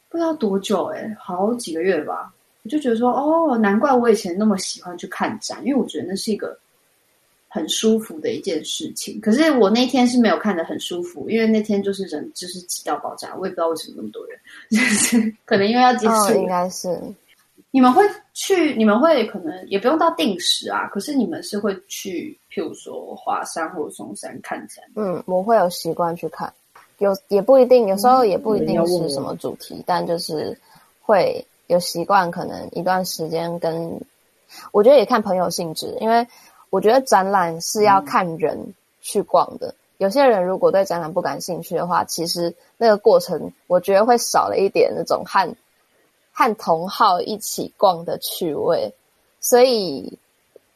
[0.09, 6.59] 不知道多久，哎，好几个月吧，我就觉得说哦，难怪我以前那么喜欢去看展，因为我觉得那是一个。
[7.54, 14.36] 很舒服的一件事情，可是我那天是没有看得很舒服，因为那天就是人就是挤到爆炸，我也不知道为什么那么多人，
[14.72, 16.98] 就是可能因为要结束，哦，应该是。
[17.70, 24.84] 你们会去，你们会可能也不用到定时啊，可是你们是会去，譬如说华山或者松山看展。
[24.96, 26.52] 嗯，我会有习惯去看，
[26.98, 30.58] 有也不一定，有时候也不一定是什么主题，嗯，但就是
[31.00, 34.00] 会有习惯，可能一段时间跟，
[34.72, 36.26] 我觉得也看朋友性质，因为。
[36.74, 39.68] 我觉得展览是要看人去逛的。
[39.68, 45.54] 嗯、有些人如果对展览不感兴趣的话，其实那个过程我觉得会少了一点那种和
[46.32, 48.92] 和同好一起逛的趣味。
[49.38, 50.18] 所以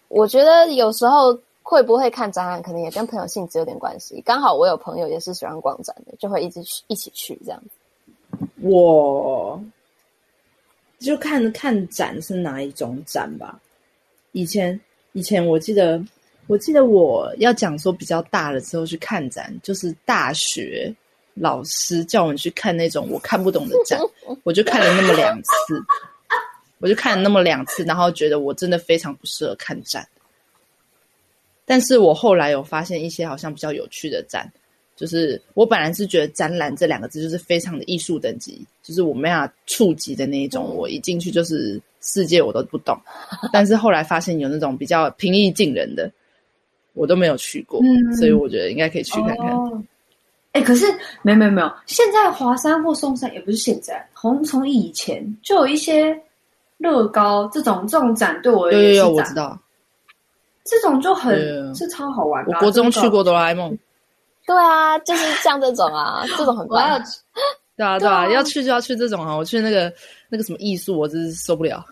[0.06, 4.22] 我觉得有时候会不会看展览，可能也跟朋友性质有点关系。
[4.24, 8.46] 刚好我有朋友也是喜欢逛展的，就会一直去一起去这样子。
[8.62, 9.60] 我
[11.00, 13.58] 就看看展是哪一种展吧。
[14.30, 14.80] 以前。
[15.18, 16.00] 以前我记得，
[16.46, 20.94] 我记得我要讲说比较大了之后去看展，就是大学
[21.34, 23.98] 老师叫我们去看那种我看不懂的展，
[24.44, 25.82] 我就看了那么两次，
[26.78, 30.06] 我就看了那么两次，然后觉得我真的非常不适合看展。
[31.64, 34.48] 但是我后来有发现一些好像比较有趣的展。
[34.98, 40.74] 就是我本来是觉得“展览”这两个字就是非常的艺术等级，就是我没法触及的那一种。
[40.74, 42.98] 我一进去就是世界我都不懂，
[43.52, 46.10] 但是后来发现有那种比较平易近人的，
[46.94, 49.84] 我都没有去过，嗯、所以我觉得应该可以去看看。
[50.50, 50.84] 哎、可是
[51.22, 56.20] 没有没有没有，现在华山或松山也不是现在，从从以前就有一些
[56.78, 59.56] 乐高这种这种展，对我有有有，我知道，
[60.64, 62.56] 这种就很是超好玩的、啊。
[62.56, 63.78] 我国中去过哆啦 A 梦。
[64.48, 66.98] 对啊，就是像这种啊，这种很棒。
[67.76, 69.36] 对啊，对啊，要去就要去这种啊！
[69.36, 69.92] 我去那个
[70.30, 71.84] 那个什么艺术，我真是受不了，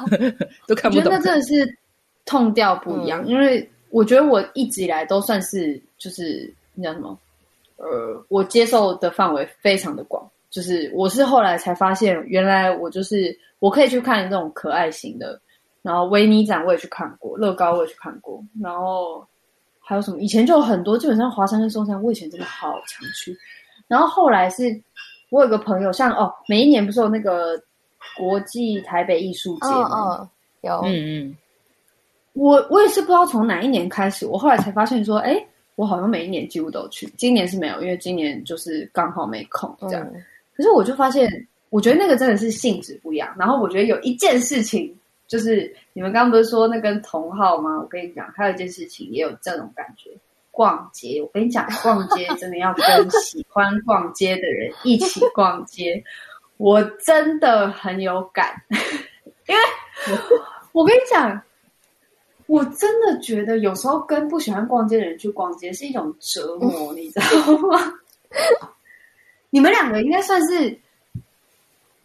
[0.66, 1.04] 都看不懂。
[1.04, 1.78] 我觉得那真的是
[2.24, 7.18] 痛调不一样，嗯、因为我觉得我一直以来都算是就是那叫什么，
[7.76, 10.26] 呃，我接受的范围非常的广。
[10.48, 15.38] 就是我是后来才发现，原来我就是我可以去看这种可爱型的，
[15.82, 19.22] 然后维尼展我也去看过，乐高我也去看过，然后。
[19.88, 20.18] 还有什么？
[20.18, 23.34] 以前就有很多，基本上华山跟松山，我以前真的好常去。
[23.86, 24.78] 然后后来是，
[25.30, 27.58] 我有个朋友，像哦，每一年不是有那个
[28.14, 29.80] 国际台北艺术节吗？
[29.80, 30.28] 哦哦、
[30.60, 31.36] 有，嗯嗯。
[32.34, 35.42] 我我也是不知道从哪一年开始，我后来才发现说，哎，
[35.76, 37.06] 我好像每一年几乎都去。
[37.16, 40.06] 今年是没有，因为今年就是刚好没空这样。
[40.12, 40.22] 嗯、
[40.54, 41.26] 可是我就发现，
[41.70, 43.34] 我觉得那个真的是性质不一样。
[43.38, 44.94] 然后我觉得有一件事情。
[45.28, 47.78] 就是你们刚刚不是说那跟同好吗？
[47.78, 50.10] 我跟你讲，还有一件事情也有这种感觉。
[50.50, 56.02] 逛街，我跟你讲，逛街真的要跟喜欢逛街的人一起逛街，
[56.56, 58.60] 我真的很有感。
[59.46, 59.60] 因为
[60.72, 61.40] 我，跟你讲，
[62.46, 67.78] 我真的觉得有时候跟不喜欢逛街的人去逛街是一种折磨，你知道吗？
[69.50, 70.76] 你们两个应该算是，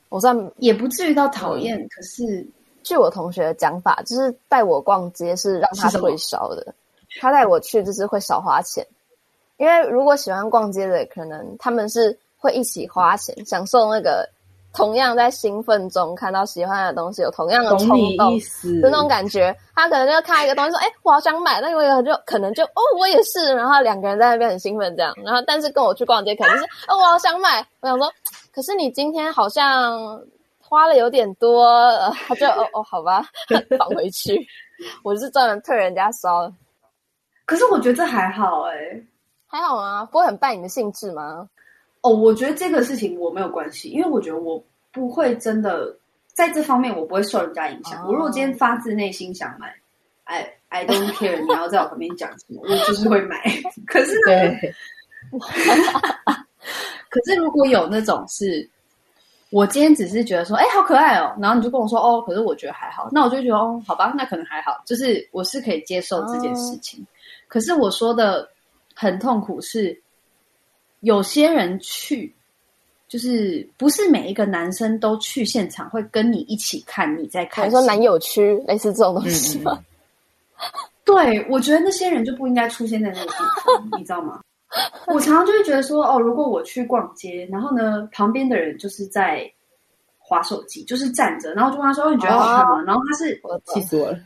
[0.09, 2.45] 我算也不至于到讨厌，嗯、可是。
[2.83, 6.73] 据我同学的讲法，就是带我逛街是让他退烧的。
[7.21, 8.85] 他带我去就是会少花钱，
[9.57, 14.27] 因为如果喜欢逛街的，可能他们是会一起花钱，享受那个
[14.73, 18.39] 同样在兴奋中看到喜欢的东西，有同样的冲动
[18.81, 19.55] 的那种感觉。
[19.75, 23.53] 他可能就看一个东西说：“哎、欸，我好想买。”那个就可能就哦，我也是。
[23.53, 25.13] 然后两个人在那边很兴奋这样。
[25.23, 27.63] 然后但是跟我去逛街，可能是哦，我好想买。
[27.79, 28.11] 我想说，
[28.51, 30.19] 可是你今天好像。
[30.73, 31.69] 花了有点多，
[32.27, 33.23] 他就哦 哦，好吧，
[33.77, 34.36] 放回去。
[35.03, 36.51] 我是专门退人家烧，
[37.45, 39.05] 可是我觉得这还好哎、欸，
[39.45, 40.03] 还好啊？
[40.05, 41.47] 不会很败你的兴致吗？
[42.01, 45.95] 哦，我觉得这个事情我没有关系，因为我觉得我不会真的
[46.33, 48.01] 在这方面，我不会受人家影响。
[48.01, 49.75] 哦、我如果今天发自内心想买
[50.23, 53.39] ，I I don't care，你要在我旁边讲什么， 我就是会买。
[53.86, 54.73] 可是呢，对
[57.09, 58.67] 可是如果有那种是。
[59.53, 66.99] 我今天只是觉得说，哎，好可爱哦，然后你就跟我说，哦，可是我觉得还好，那我就觉得，哦，好吧，那可能还好，就是我是可以接受这件事情。
[67.03, 67.05] 哦、
[67.47, 68.49] 可是我说的
[68.95, 69.95] 很痛苦是，
[71.01, 72.33] 有些人去，
[73.07, 79.77] 就是不是每一个男生都去现场会跟你一起看你在看，比如说男友区类似这种东西吗？
[80.57, 80.65] 嗯、
[81.05, 84.41] 对，我觉得那些人就不应该出现在那个地方，你知道吗？
[85.07, 89.49] 我常常就会觉得说，哦，如果我去逛街，然后呢，旁边的人就是在
[90.17, 92.81] 划手机，就是站着，然后就问他说，哦，你觉得好看吗？
[92.81, 94.17] 哦、然后他是，我气死我了。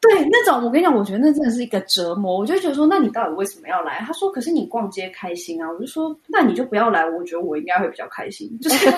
[0.00, 2.38] 对，那种我跟你讲，我觉得那真的是一个折磨。
[2.38, 3.98] 我就觉得说，那你到底为什么要来？
[4.06, 5.70] 他说，可是你逛街开心啊。
[5.70, 7.08] 我就说，那你就不要来。
[7.08, 8.50] 我觉得我应该会比较开心。
[8.60, 8.88] 就是，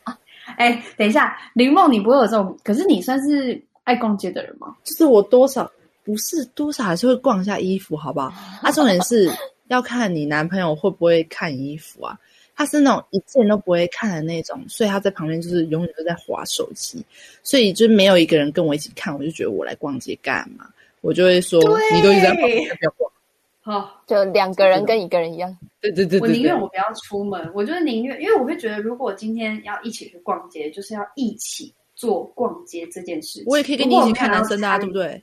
[0.58, 2.56] 哎，等一下，林梦，你不会有这种？
[2.62, 4.76] 可是你算是爱逛街的人吗？
[4.84, 5.68] 就是我多少
[6.04, 8.30] 不是多少还是会逛一下衣服，好不好？
[8.62, 9.28] 啊，重点是。
[9.68, 12.18] 要看你男朋友会不会看衣服啊？
[12.58, 17.04] 他是那种一件都不会看的那种，所以他在旁边就是永远都在划手机，
[17.42, 20.66] 所以就没有一个人跟我一起看，我就觉得我来逛街干嘛？
[21.02, 21.60] 我就会说，
[21.94, 23.12] 你都一直在旁边不要逛，
[23.60, 25.54] 好，就两个人跟一个人一样。
[25.82, 33.44] 对对对，对，我宁愿我不要出门，我就是宁愿，因为我会觉得，如果今天要一起去逛街，就是要一起做逛街这件事情。
[33.46, 35.22] 我也可以跟你一起看男生的啊，对不对？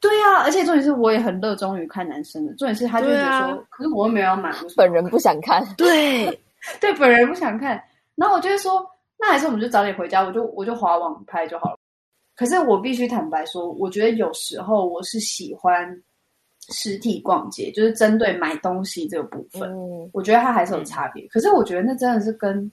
[0.00, 6.26] 对啊，而且重点是我也很热衷于看男生的，重点是他就觉得说，啊、可是我又没有要买，本人不想看，对
[6.80, 7.82] 对，本人不想看，
[8.14, 8.84] 然后我就会说，
[9.18, 11.78] 那还是我们就早点回家，我就我就滑网拍就好了。
[12.36, 16.00] 可是我必须坦白说，我觉得有时候我是喜欢
[16.68, 21.24] 实体逛街，就是针对买东西这个部分，嗯、我觉得它还是有差别。
[21.24, 22.70] 嗯、可是我觉得那真的是跟，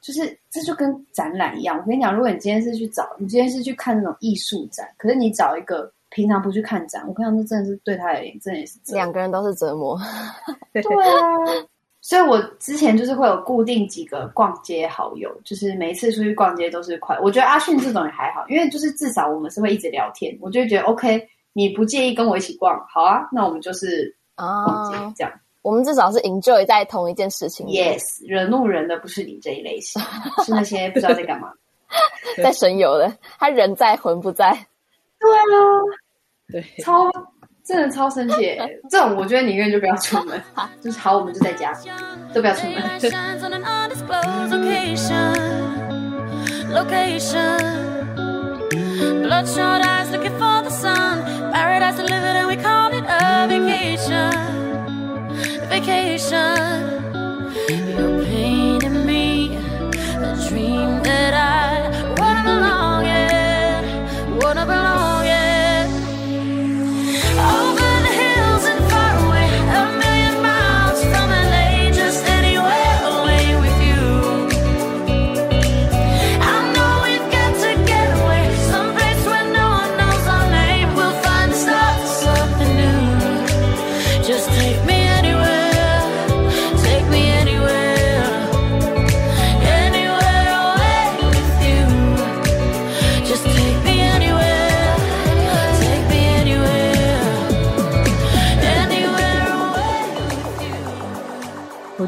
[0.00, 1.76] 就是这就跟展览一样。
[1.76, 9.98] 我跟你讲，如果你今天是去找，你今天是去看那种艺术展，可是你找一个平常不去看展，我看到那真的是对他而言，真的也是两个人都是折磨。
[10.72, 11.66] 对啊。
[12.04, 17.16] 所以，我之前就是会有固定几个逛街好友，就是每一次出去逛街都是快。
[17.20, 25.32] 我觉得阿迅这种也还好，因为就是至少我们是会一直聊天，我就会觉得 OK，你不介意跟我一起逛，好啊，那我们就是逛街这样。
[25.32, 27.64] Uh, 我们至少是 enjoy 在同一件事情。
[27.68, 30.02] Yes，惹怒人的不是你这一类型，
[30.44, 31.52] 是那些不知道在干嘛，
[32.42, 34.50] 在神游的，他人在魂不在。
[35.20, 35.46] 对啊，
[36.52, 37.10] 对，超。
[37.64, 38.58] 真的超生气，
[38.90, 40.42] 这种我觉得宁愿就不要出门，
[40.80, 41.72] 就是好，我们就在家，
[42.34, 42.82] 都不要出门。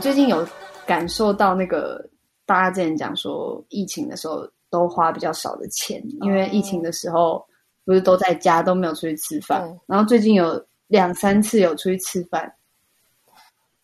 [0.05, 0.47] 最近有
[0.85, 2.07] 感受到那个
[2.45, 7.43] 大家之前讲说，疫情的时候都花比较少的钱，因为疫情的时候
[7.87, 12.55] 不是都在家都没有出去吃饭，嗯、然后最近有两三次有出去吃饭，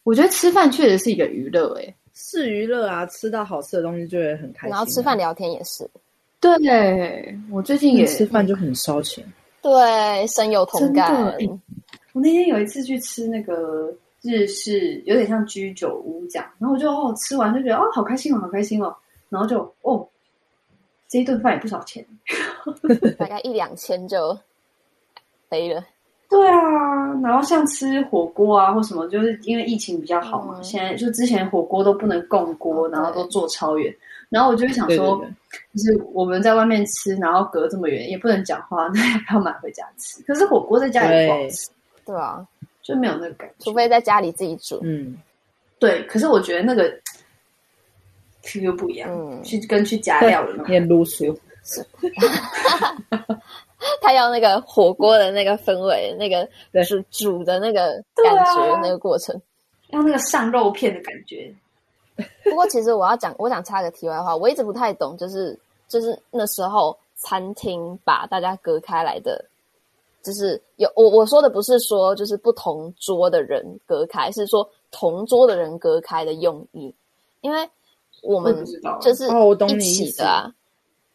[0.03, 5.89] 我觉得吃饭确实是一个娱乐、欸，诶是娱乐啊，吃到好吃的东西就会很开心、啊，然后吃饭聊天也是，
[6.39, 9.25] 对，我最近也吃饭就很烧钱，
[9.63, 11.49] 对，深有同感、欸。
[12.13, 13.91] 我那天有一次去吃那个。
[14.23, 18.95] 日式有点像居酒屋这样，然后我就哦吃完就觉得哦好开心哦好开心哦，
[19.29, 20.07] 然后就哦
[21.09, 22.05] 这一顿饭也不少钱，
[23.19, 24.37] 大概一两千就
[25.49, 25.85] 飞了。
[26.29, 33.93] 对啊，然后像吃火锅啊或什么，就是因为疫情比较好嘛，嗯、现在就之前火锅都不能共锅，然后都坐超远，
[34.29, 35.35] 然后我就会想说，对对对
[35.75, 40.23] 就是我们在外面吃，然后隔这么远也不能讲话，那要不要买回家吃？
[40.23, 41.69] 可是火锅在家里不好吃，
[42.05, 42.47] 对，对啊。
[42.83, 44.81] 就没有那个感觉，除非在家里自己煮。
[44.83, 45.17] 嗯，
[45.79, 46.03] 对。
[46.05, 46.93] 可是我觉得那个
[48.43, 51.39] Q 不一样，嗯，去跟去家料的那种，也卤熟。
[54.03, 56.49] 他要那个火锅的那个氛围，那个
[56.85, 59.41] 煮煮的那个感觉，那个过程，
[59.89, 61.55] 要那个上肉片的感觉。
[62.45, 69.43] 不过，其实我要讲，我想插个题外话，我一直不太懂，就是就是那时候餐厅把大家隔开来的。
[70.23, 76.95] 就是有我我说的不是说就是不同桌的人隔开，是说同桌的人隔开的用意，
[77.41, 77.69] 因为
[78.23, 78.65] 我们
[79.01, 79.25] 就是
[79.69, 80.53] 一起的啊，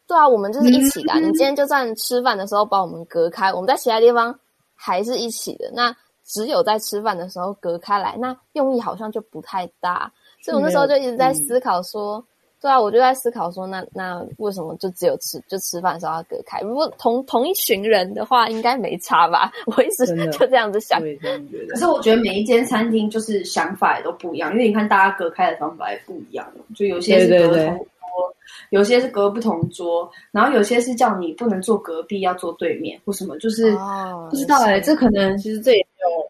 [0.06, 1.18] 对啊，我们就是一起的啊。
[1.18, 4.38] 你今天就算吃饭的时候把我们隔开，我们在其他地方
[4.74, 5.70] 还是一起的。
[5.72, 10.12] 那只有在吃饭的时候隔开来，那用意好像就不太大。
[10.42, 12.24] 所以我那时候就一直在思考说。
[12.66, 16.58] 对啊，我就在思考说，那那为什么就只有吃就吃饭的时候要隔开？
[16.62, 19.52] 如果同同一群人的话，应该没差吧？
[19.76, 21.00] 我一直就这样子想。
[21.00, 26.44] 可是我觉得每一间餐厅就是想法也都不一样，因为你看大家隔开的方法也不一样。
[26.74, 27.86] 就有些是隔同桌，对对对，
[28.70, 36.28] 有些是隔不同桌，然后有些是叫你不能坐隔壁，要坐对面或什么，就是、哦、不知道哎、欸，这可能其实这也没有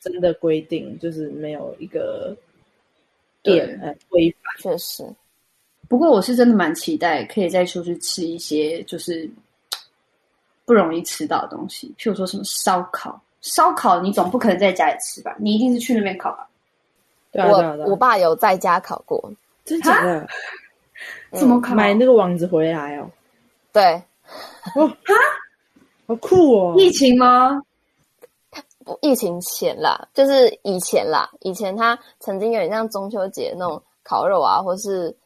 [0.00, 2.36] 真的规定，就是没有一个
[3.44, 5.04] 店规范，确实。
[5.88, 9.28] 不过我是真的蛮期待可以再出去吃一些就是
[10.66, 13.18] 不容易吃到的东西，譬如说什么烧烤。
[13.40, 15.34] 烧烤你总不可能在家里吃吧？
[15.38, 16.46] 你一定是去那边烤吧？
[17.32, 19.32] 对啊，对啊，对啊，我我爸有在家烤过，
[19.64, 20.26] 真假的？
[21.32, 21.74] 怎么烤？
[21.74, 23.10] 买那个网子回来哦。
[23.72, 23.82] 对。
[24.74, 25.14] 哦哈，
[26.06, 26.74] 好酷哦！
[26.76, 27.62] 疫情吗？
[29.00, 31.30] 疫情前啦，就是以前啦。
[31.40, 35.16] 以前他曾经有点像中秋节那种烤肉啊，或是。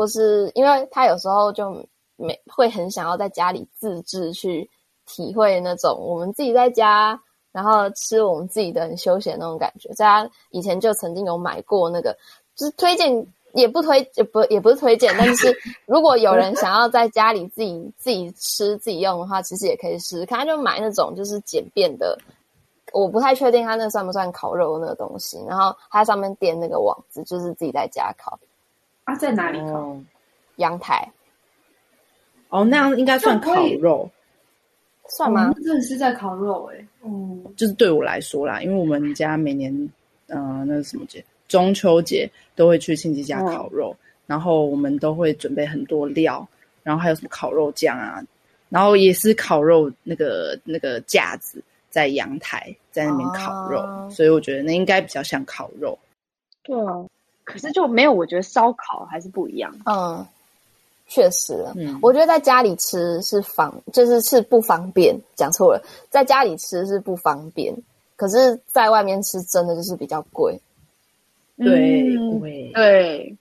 [0.00, 1.70] 或是因为他有时候就
[2.16, 4.66] 没会很想要在家里自制去
[5.04, 7.20] 体会那种我们自己在家，
[7.52, 9.92] 然后吃我们自己的很休闲那种感觉。
[9.92, 12.16] 在他以前就曾经有买过那个，
[12.56, 22.18] 就是推荐也不推，也不也不是推荐，但是 如果有人想要在家里自己自己吃自己用的话，其实也可以试试看，就买那种就是简便的。
[22.94, 28.38] 我不太确定他那算不算烤肉那个东西，然后它上面垫那个网子，就是自己在家烤。
[29.10, 29.66] 啊，在哪里烤？
[29.66, 30.04] 哦，
[30.56, 31.10] 阳台。
[32.48, 34.10] 哦，那样应该算烤肉，
[35.08, 35.52] 算吗？
[35.64, 36.86] 真的是在烤肉哎。
[37.02, 39.72] 嗯，就是对我来说啦，因为我们家每年，
[40.28, 41.24] 呃，那是什么节？
[41.48, 46.46] 中秋节都会去亲戚家烤肉，嗯，然后我们都会准备很多料，
[46.82, 48.22] 然后还有什么烤肉酱啊，
[48.68, 51.62] 然后也是烤肉那个那个架子。
[51.90, 55.98] 在阳台，在那边烤肉，啊，所以我觉得那应该比较像烤肉。
[56.62, 57.04] 对啊，
[57.50, 59.74] 可是就没有，我觉得烧烤还是不一样。
[59.84, 60.26] 嗯，
[61.08, 65.18] 确实，嗯，我觉得在家里吃是方，就是是不方便。
[65.34, 67.74] 讲错了，在家里吃是不方便，
[68.16, 70.58] 可是在外面吃真的就是比较贵。
[71.56, 72.40] 对，嗯，
[72.72, 73.36] 对，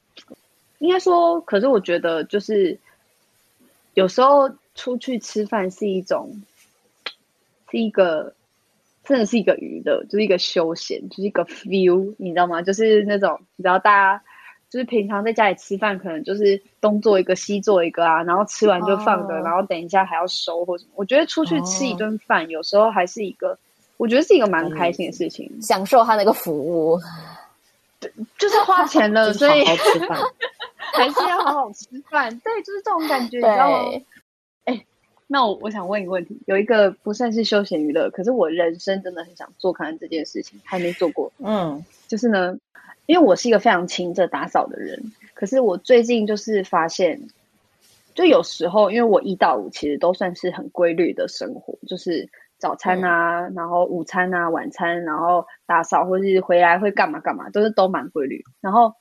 [0.80, 2.78] 应该说，可是我觉得就是
[3.94, 6.42] 有时候出去吃饭是一种，
[7.72, 8.34] 是一个。
[9.10, 12.62] 真的是一个娱乐，就是一个休闲，就是一个 feel，你知道吗？
[12.62, 14.24] 就是那种，你知道大家
[14.70, 19.48] 就是平常在家里吃饭，可能就是东做一个西做一个啊，然后吃完就放着，oh.
[19.48, 20.92] 然后等一下还要收或什么。
[20.94, 22.50] 我觉得出去吃一顿饭，oh.
[22.52, 23.58] 有时候还是一个，
[23.98, 27.00] 我觉得是一个蛮开心的事情，享受他那个服务。
[28.00, 30.20] 对，就是花钱了，所以 好好吃饭
[30.94, 32.30] 还是要好好吃饭。
[32.42, 33.90] 对，就是这种感觉，你知道吗？
[35.32, 41.32] 那我我想问一个问题，有一个不算是休闲娱乐，可是我人生真的很想做看看这件事情，还没做过。
[41.38, 42.58] 嗯，就是呢，
[43.06, 45.00] 因为我是一个非常勤着打扫的人，
[45.36, 47.22] 可是我最近就是发现，
[48.16, 52.28] 就有时候因为我一到五其实都算是很规律的生活，就是
[52.58, 58.44] 早餐啊，嗯、然后午餐啊，晚餐，然后打扫或是回来会干嘛干嘛，都是都蛮规律。
[58.62, 58.96] 然后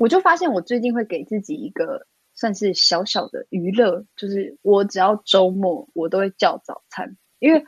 [0.00, 2.06] 我就发现我最近会给自己一个。
[2.38, 7.66] 算是小小的娱乐，就是我只要周末我都会叫早餐，因为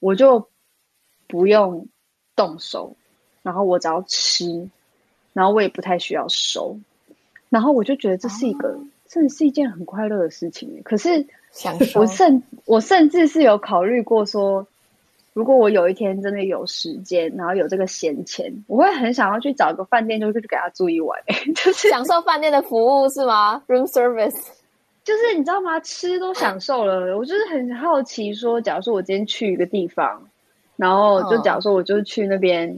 [0.00, 0.50] 我就
[1.28, 1.86] 不用
[2.34, 2.96] 动手，
[3.42, 4.68] 然后我只要吃，
[5.32, 6.80] 然后我也不太需要收，
[7.48, 10.82] 然后我就觉得这是一个，真的是一件很快乐的事情。
[10.82, 11.24] 可是，
[11.94, 14.66] 我甚我甚至是有考虑过说。
[15.38, 21.16] 如果我有一天真的有时间，然后有这个闲钱，我会很想要去找一个饭店，就是去给他住一晚，
[21.54, 24.48] 就是享受饭店的服务是吗？Room service，
[25.04, 25.78] 就是你知道吗？
[25.78, 30.28] 吃都享受了，我就是很好奇说，假如说我今天去一个地方，
[30.74, 32.68] 然后就假如说我就去那边，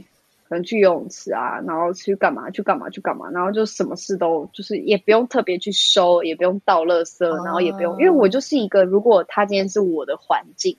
[0.47, 2.47] 可能去游泳池啊，然后去干嘛？
[2.51, 2.87] 去干嘛？
[2.91, 3.27] 去干嘛？
[3.31, 10.77] 然后就什么事都就是也不用特别去收，也不用倒垃圾，然后也不用，因为我就是一个，如果他今天是我的环境。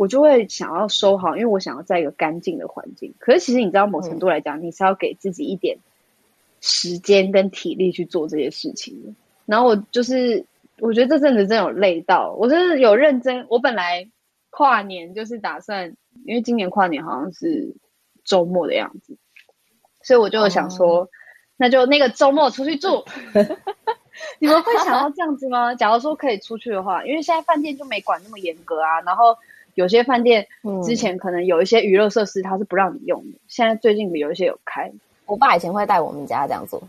[0.00, 3.12] 我就会想要收好，因为我想要在一个干净的环境。
[3.18, 5.76] 可是其实你知道，某程度来讲，嗯、你是要给自己一点
[6.62, 9.12] 时间跟体力去做这些事情的。
[9.44, 10.46] 然后我就是，
[10.78, 13.44] 我觉得这阵子真有累到，我真的有认真。
[13.50, 14.08] 我本来
[14.48, 15.94] 跨年就是打算，
[16.24, 17.76] 因为今年跨年好像是
[18.24, 19.18] 周末的样子，
[20.00, 21.08] 所以我就想说，嗯、
[21.58, 23.04] 那就那个周末出去住。
[24.40, 25.74] 你们会想要这样子吗？
[25.74, 29.36] 假如说可以出去的话，因为现在饭店就没管那么严格啊，然后。
[29.74, 30.46] 有些饭店
[30.84, 33.38] 之前可能有一些娱乐设施，它是不让你用的。
[33.38, 34.90] 嗯、现在最近有一些有开。
[35.26, 36.82] 我爸以前会带我们家这样做，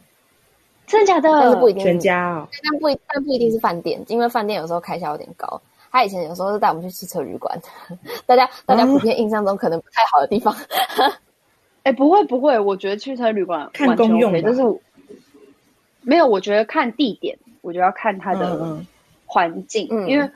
[0.88, 1.30] 真的假的？
[1.30, 2.48] 但是不一定全家哦。
[2.64, 5.62] 但不但不一定是饭店，因为饭店有时候开销有点高。
[5.92, 7.56] 他以前有时候是带我们去汽车旅馆，
[8.26, 10.56] 大家大家普遍印象中可能不太好的地方。
[11.84, 14.62] 哎、欸，不会不会，我觉得汽车旅馆看公用的，就是
[16.02, 16.26] 没有。
[16.26, 18.80] 我觉得看地点，我觉得要看它的
[19.26, 20.28] 环境，嗯嗯因为。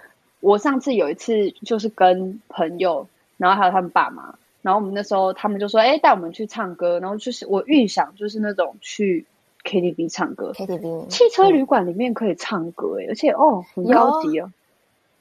[0.45, 9.25] 我上次有一次就是跟朋友，然后还有他们爸妈，然后我们那时候他们就说：“哎，带我们去唱歌。”然后就是我预想就是那种去
[9.63, 14.51] KTV 唱歌，KTV 汽车旅馆里面可以唱歌，哎，而且哦很高级哦，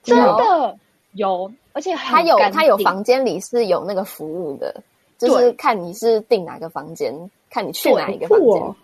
[0.03, 0.79] 真的
[1.13, 4.83] 有，而且他有他有房间里是有那个服务的，
[5.17, 7.15] 就是看你是订哪个房间，
[7.49, 8.75] 看你去哪一个房间。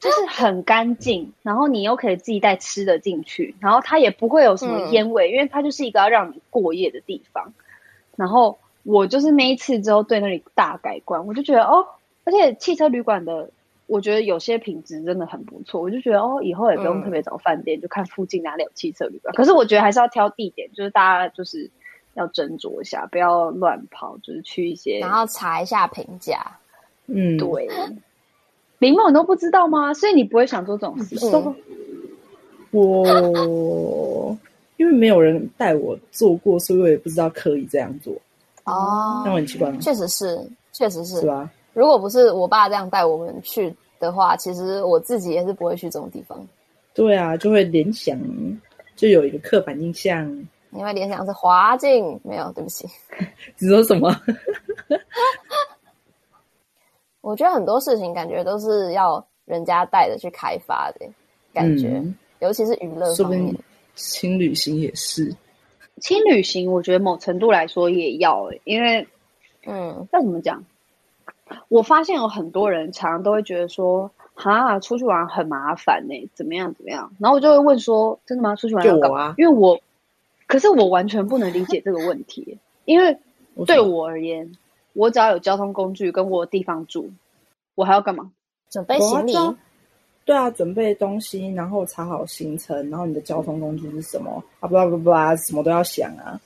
[0.00, 7.52] 就是很干净，然后你又可以自己带吃的进去，然后它也不会有什么烟味，嗯、因为它就是一个要让你过夜的地方。
[8.16, 11.86] 然后我就是那一次之后对那里大改观，我就觉得哦，
[12.24, 13.50] 而且汽车旅馆的，
[13.86, 19.34] 我觉得有些品质真的很不错，我就觉得哦，以后也不用特别找饭店，嗯、就看附近哪里有汽车旅馆。
[19.34, 21.70] 可是我觉得还是要挑地点，就是大家就是
[22.14, 26.40] 要斟酌一下，不要乱跑，就是去一些，然后查一下评价。
[27.06, 27.68] 嗯，对。
[28.80, 29.94] 林梦都不知道吗？
[29.94, 31.16] 所以你不会想做这种事？
[31.22, 31.54] 嗯、
[32.72, 34.36] 我
[34.76, 38.12] 因为没有人带我做过，所以我也不知道可以这样做。
[38.64, 39.78] 哦，那我很奇怪吗？
[39.80, 40.40] 确实是，
[40.72, 41.50] 确实是，是吧？
[41.72, 46.44] 如果不是我爸这样带我们去的话，其实我自己也是不会去这种地方。
[46.94, 48.18] 对啊，就会联想，
[48.96, 50.26] 就有一个刻板印象。
[50.72, 52.86] 因为联想是滑进，没有，对不起。
[53.58, 54.08] 你说什么？
[57.20, 61.06] 我觉得很多事情感觉都是要人家带着去开发的
[61.52, 63.54] 感觉，嗯、尤其是娱乐方面。
[63.96, 65.34] 轻旅行也是，
[66.00, 69.06] 轻旅行我觉得某程度来说也要、欸，因为，
[69.66, 70.64] 嗯，要怎么讲？
[71.68, 77.12] 我发现有很多人常常都会觉得说，哈，出去玩很麻烦呢、欸，怎么样怎么样？
[77.18, 78.54] 然后我就会问说，真的吗？
[78.56, 79.20] 出去玩要干嘛？
[79.20, 79.78] 啊、因为我，
[80.46, 83.18] 可是我完全不能理解这个问题、欸，因为
[83.66, 84.50] 对我而言，
[84.92, 87.10] 我只要有交通工具跟我有地方住，
[87.74, 88.30] 我还要干嘛？
[88.70, 89.34] 准备行李。
[90.24, 94.42] 对啊，准备东西，然后查好行程，然后你的交通工具是什么？
[94.60, 96.38] 啊，不不不啊，什么都要想啊，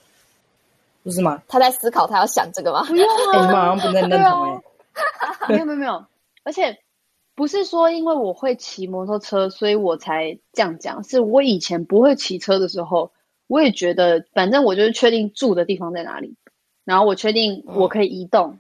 [1.03, 1.43] 不是吗？
[1.49, 2.85] 他在思考，他要想这个吗？
[2.85, 4.63] 不用啊，欸、你们好像不太认同哎。
[5.49, 6.05] 没有没有没有，
[6.45, 6.79] 而且
[7.35, 11.03] 不是说因为我会骑摩托车，所以我才这样讲。
[11.03, 13.11] 是我以前不会骑车的时候，
[13.49, 16.37] 我也觉得，反正我就是确定住的地方在哪里，
[16.85, 18.51] 然后我确定我可以移动。
[18.51, 18.59] 嗯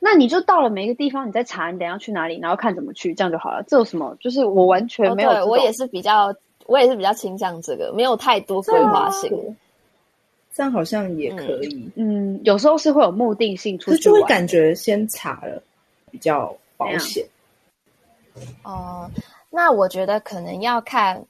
[0.00, 3.64] 那你就到了每一个地方，你再查你等一下去哪里，然后看怎么去，这样就好了。
[3.66, 4.16] 这有什么？
[4.20, 5.34] 就是我完全没有、哦。
[5.34, 6.32] 对，我也是比较，
[6.66, 9.56] 我也是比较倾向这个，没有太多规划性。
[10.54, 11.90] 这样好像也可以。
[11.96, 15.60] 嗯，有时候是会有目的性出去，就会感觉先查了
[16.12, 17.26] 比较保险。
[18.62, 18.70] 哦、
[19.02, 19.10] 呃，
[19.50, 21.20] 那我觉得可能要看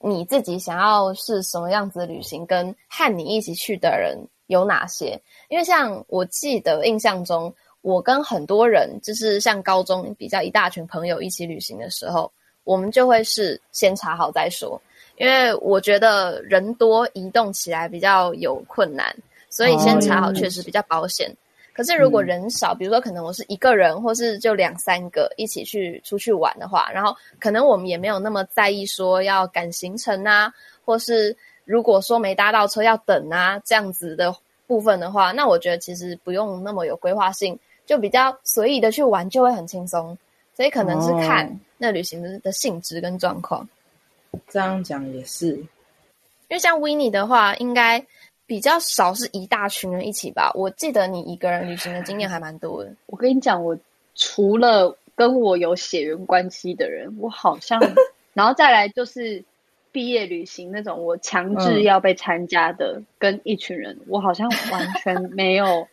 [0.00, 4.18] 你自己想要是什么样子的旅行，跟和你一起去的人
[4.50, 5.18] 有哪些。
[5.48, 12.30] 因为像我记得印象中，我跟很多人就是像高中比较一大群朋友一起旅行的时候，
[12.64, 14.80] 我们就会是先查好再说。
[15.16, 19.14] 因为我觉得人多移动起来比较有困难，
[19.50, 21.30] 所以先查好确实比较保险。
[21.30, 21.36] 哦、
[21.74, 30.50] 可是如果人少，嗯、比如说可能我是一个人，或是就两三个一起去出去玩的话，然后可能我们也没有那么在意说要赶行程啊，
[30.86, 31.36] 或是
[31.70, 34.34] 如果说没搭到车要等啊这样子的。
[34.70, 40.16] 部分的话，那我觉得其实不用那么有规划性，就比较随意的去玩，就会很轻松。
[40.54, 43.68] 所以可能是看那旅行的的性质跟状况。
[44.30, 45.66] 哦，这样讲也是，因
[46.50, 48.00] 为像 Winnie 的话，应该
[48.46, 50.52] 比较少是一大群人一起吧？
[50.54, 52.94] 我记得你一个人旅行的经验还蛮多的。
[53.06, 53.76] 我跟你讲，我
[54.14, 57.80] 除了跟我有血缘关系的人，我好像，
[58.34, 59.44] 然后再来就是。
[59.92, 65.88] 毕业旅行那种，我强制要被参加的，嗯、跟一群人，我好像完全 没有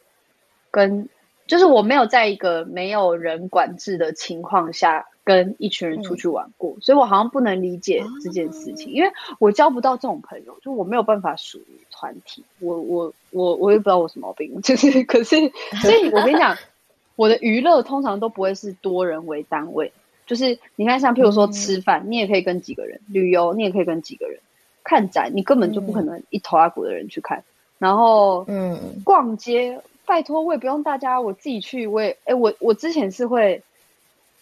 [0.70, 1.10] 跟，
[1.48, 15.36] 就是我没有在一个没有人管制的情况下跟一群人出去玩过，嗯、所以我好像不能理解这件事情，嗯、因为我交不到这种朋友，就我没有办法属于团体，我我我我也不知道我什么毛病， 就是可是，
[15.82, 16.56] 所以我跟你讲，
[17.16, 19.92] 我的娱乐通常都不会是多人为单位。
[20.28, 24.38] 就是你看，像譬如说吃饭，嗯、你也可以跟几个人；旅游，你也可以跟几个人；
[24.84, 27.40] 看展，你根本就不可能一头阿骨的人去看。
[27.40, 27.44] 嗯、
[27.80, 31.88] 然后，嗯，逛街，拜托，我也不用大家，我自己去。
[31.88, 33.64] 我也，哎、欸，我我之前是会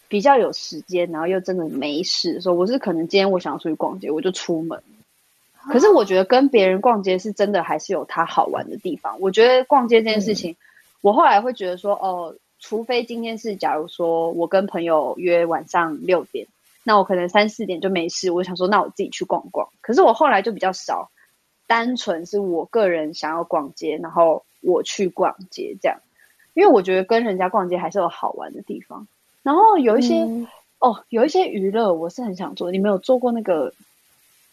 [0.07, 4.81] 比较有时间，然后又真的没事的时候，我是可能今天我想要出去逛街，我就出门。
[5.61, 9.19] 啊、可是我觉得跟别人逛街是真的还是有它好玩的地方。
[9.19, 10.57] 我觉得逛街这件事情，嗯、
[11.01, 12.35] 我后来会觉得说，哦。
[12.67, 16.47] 除非今天是，假如说我跟朋友约晚上六点，
[16.83, 19.69] 那我可能三四点就没事，我想说那我自己去逛逛。
[19.81, 21.11] 可是我后来就比较少，
[21.67, 25.99] 单纯是我个人想要逛街，然后我去逛街这样，
[26.55, 29.07] 因为我觉得跟人家逛街还是有好玩的地方。
[29.43, 30.47] 然后有一些、嗯、
[30.79, 32.71] 哦，有一些娱乐我是很想做。
[32.71, 33.71] 你没有做过那个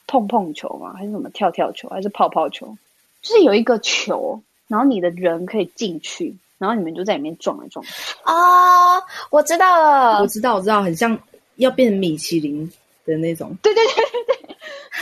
[0.07, 0.93] 碰碰球吗？
[0.93, 1.89] 还是什么跳跳球？
[1.89, 2.77] 还是泡泡球？
[3.23, 6.37] 就是有一个球，然后你的人可以进去。
[6.63, 7.91] 然后你们就在里面撞来撞去
[8.23, 8.97] 啊！
[9.31, 11.19] 我知道了，我知道，我知道，很像
[11.57, 12.71] 要变米其林
[13.05, 13.53] 的那种。
[13.61, 14.37] 对对对对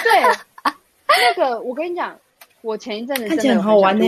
[0.02, 0.72] 对，对
[1.04, 2.16] 那个我跟你讲，
[2.62, 4.06] 我前一阵子真的很，很好玩呢，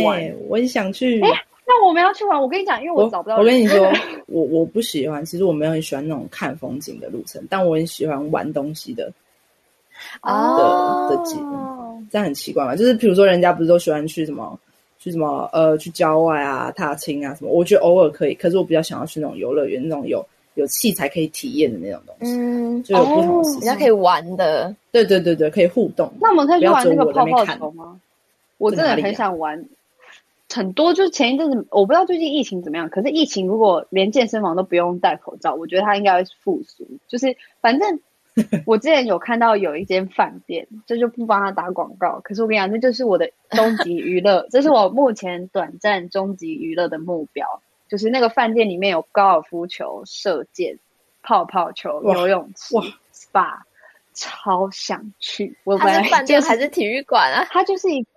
[0.48, 1.20] 我也想去。
[1.20, 1.28] 哎，
[1.66, 2.40] 那我们要去玩。
[2.40, 3.36] 我跟你讲，因为我找不到。
[3.36, 3.92] 我跟你说，
[4.28, 9.12] 我我不喜欢，其实我没有很喜欢那种看风景的路程，但我很喜欢玩东西的
[10.22, 11.38] 啊的的景。
[12.10, 12.74] 这样很奇怪嘛？
[12.74, 14.58] 就是比如说，人家不是都喜欢去什么？
[15.02, 17.50] 去什么呃，去郊外啊，踏青啊什么？
[17.50, 20.24] 我觉得偶尔可以，可是我比较想要去那种游乐园，那种有
[20.54, 24.72] 有器材可以体验的那种东西，嗯，就有不同的事情，比较可以玩的。
[24.92, 26.08] 对对对对，可以互动。
[26.20, 27.98] 那我们可以去玩那个泡泡球吗？
[28.58, 29.64] 我真的很想玩。
[30.54, 36.86] 很多就是前一阵子，我不知道最近疫情怎么样，可是疫情如果连健身房都不用戴口罩，我觉得它应该会复苏。
[37.08, 37.98] 就是反正
[38.66, 42.20] 我之前有看到有一间饭店，这就不帮他打广告。
[42.24, 50.78] 可是我跟你讲，这就是我的终极娱乐，这是我目前短暂终极娱乐的目标，就是那个饭店里面有高尔夫球、射箭、
[51.22, 52.74] 泡泡球、游泳池、
[53.12, 53.58] SPA，
[54.14, 55.56] 超想去。
[55.64, 57.46] 我本来、就是、饭店还是体育馆啊？
[57.50, 58.08] 它就是一个。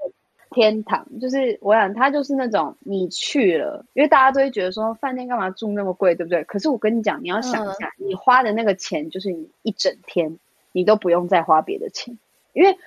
[0.56, 6.46] 天堂就是我想，他就是那种你去了，因为大家都会觉得说饭店干嘛住那么贵，对不对？
[6.46, 10.40] 可是我跟你讲，你要想一下，嗯、你花的那个钱就是你一整天，
[10.72, 12.18] 你都不用再花别的钱，
[12.54, 12.78] 因为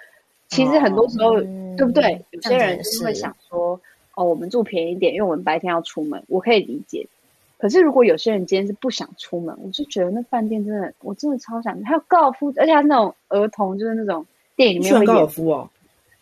[0.49, 1.45] 其实很多时候，哦、
[1.77, 2.15] 对不对？
[2.15, 3.79] 嗯、有些人就是会想说，
[4.15, 7.07] 哦，我们住便宜点，因为我们白天要出门，我可以理解。
[7.59, 11.79] 可是如果有些人今天是不想出门，我就觉得那饭店真的，我真的超想。
[11.83, 14.25] 还有高尔夫，而且他那种儿童，就是那种
[14.57, 15.69] 电影里面会演高尔夫哦。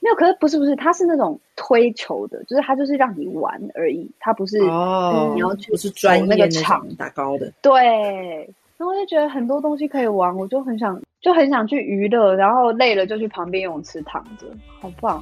[0.06, 7.52] 没有，可是不是不是，他是那种推球的，就是他就是让你玩而已，他不是哦，你要去不是专业那个场打高的。
[7.60, 14.46] 对，然后我就觉得很多东西可以玩，我就很想就很想去娱乐，然后累了就去旁边游泳池躺着，
[14.80, 15.20] 好棒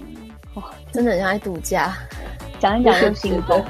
[0.52, 0.62] 哦！
[0.92, 1.94] 真的很像在度假，
[2.58, 3.64] 讲一讲就心动。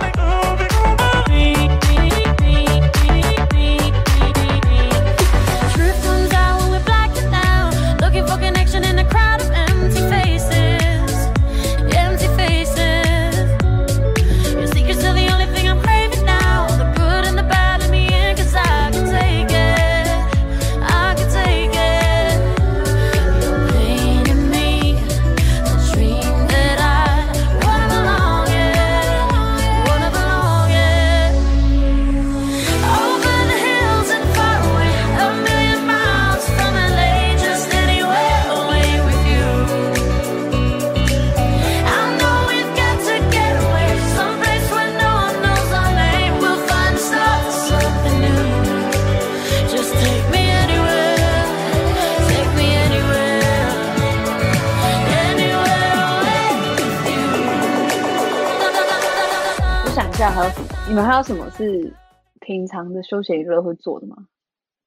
[60.92, 61.90] 你们还有什么是
[62.38, 64.14] 平常的休闲娱乐会做的吗？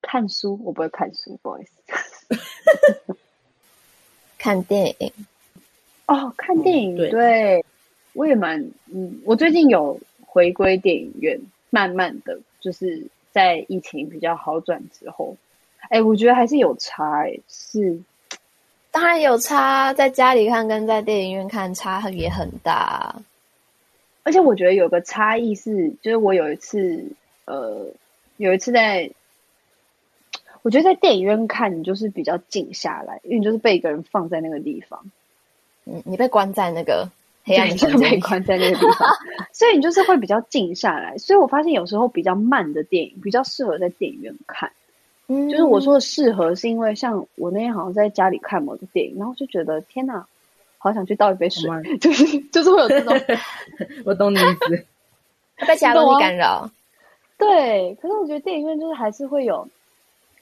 [0.03, 3.15] 看书，我不会看书，不好意思。
[4.37, 5.11] 看电影。
[6.05, 7.65] 哦，看电影，对，对，
[8.13, 8.61] 我也蛮，
[8.93, 11.41] 嗯，我最近有回归电影院，
[11.71, 15.35] 慢慢的就是在疫情比较好转之后，
[15.89, 17.99] 哎，我觉得还是有差，哎，是，
[18.91, 23.15] 当然有差，在家里看跟在电影院看差也很大。
[24.26, 27.05] 而且我觉得有个差异是，就是我有一次，
[27.45, 27.86] 呃，
[28.38, 29.11] 有一次在，
[30.63, 35.11] 我觉得在电影院看，你就是比较静下来，因为你就是被一个人放在那个地方，
[35.84, 37.07] 你你被关在那个
[37.43, 39.07] 黑暗的，被关在那个地方，
[39.53, 41.19] 所以你就是会比较静下来。
[41.19, 44.71] 所以我发现有时候比较慢的电影比较适合在电影院看。
[45.28, 50.26] 嗯，就是我说的适合，是因为像我那天好像在家里看某个电影，然后就觉得天哪。
[50.89, 51.69] 好想去倒一杯水，
[51.99, 53.13] 就是就是会有这种，
[54.05, 54.86] 我懂你意思，
[55.65, 56.69] 被其他东西干扰。
[57.38, 59.67] 对，可是我觉得电影院就是还是会有，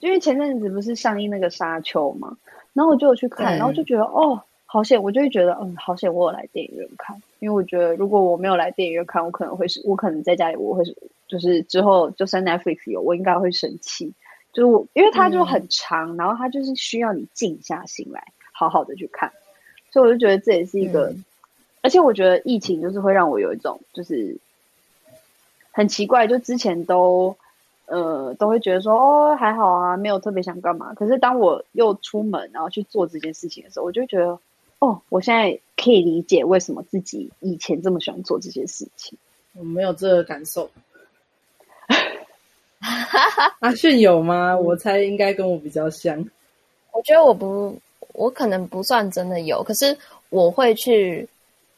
[0.00, 2.36] 因为前阵子不是上映那个沙丘嘛，
[2.72, 14.12] 然后我就有去看，然后就觉得哦，好险，我就会觉得嗯，好险我有来电影院看，因为我觉得如果我没有来电影院看，我可能会是，我可能在家里我会是，就是之后就算 Netflix 有，我应该会生气，
[14.52, 18.22] 就是我因为它就很长，然后它就是需要你静下心来，
[18.52, 19.32] 好好的去看。
[19.94, 21.24] 所以我就觉得这也是一个，嗯、
[21.80, 24.36] 而且我觉得疫情就是会让我有一种就是
[25.70, 27.36] 很奇怪，就之前都
[27.86, 30.92] 呃都会觉得说哦还好啊，没有特别想干嘛。
[30.94, 34.36] 可是当我又出门然后去做这件事情的时候，我就觉得
[34.80, 39.16] 哦，我现在可以理解为什么自己以前这么喜欢做这些事情。
[39.52, 40.68] 我没有这个感受。
[43.60, 44.56] 阿迅有吗？
[44.56, 46.18] 我猜应该跟我比较像。
[46.90, 47.78] 我觉得我不。
[48.14, 49.96] 我可能不算真的有，可是
[50.30, 51.28] 我会去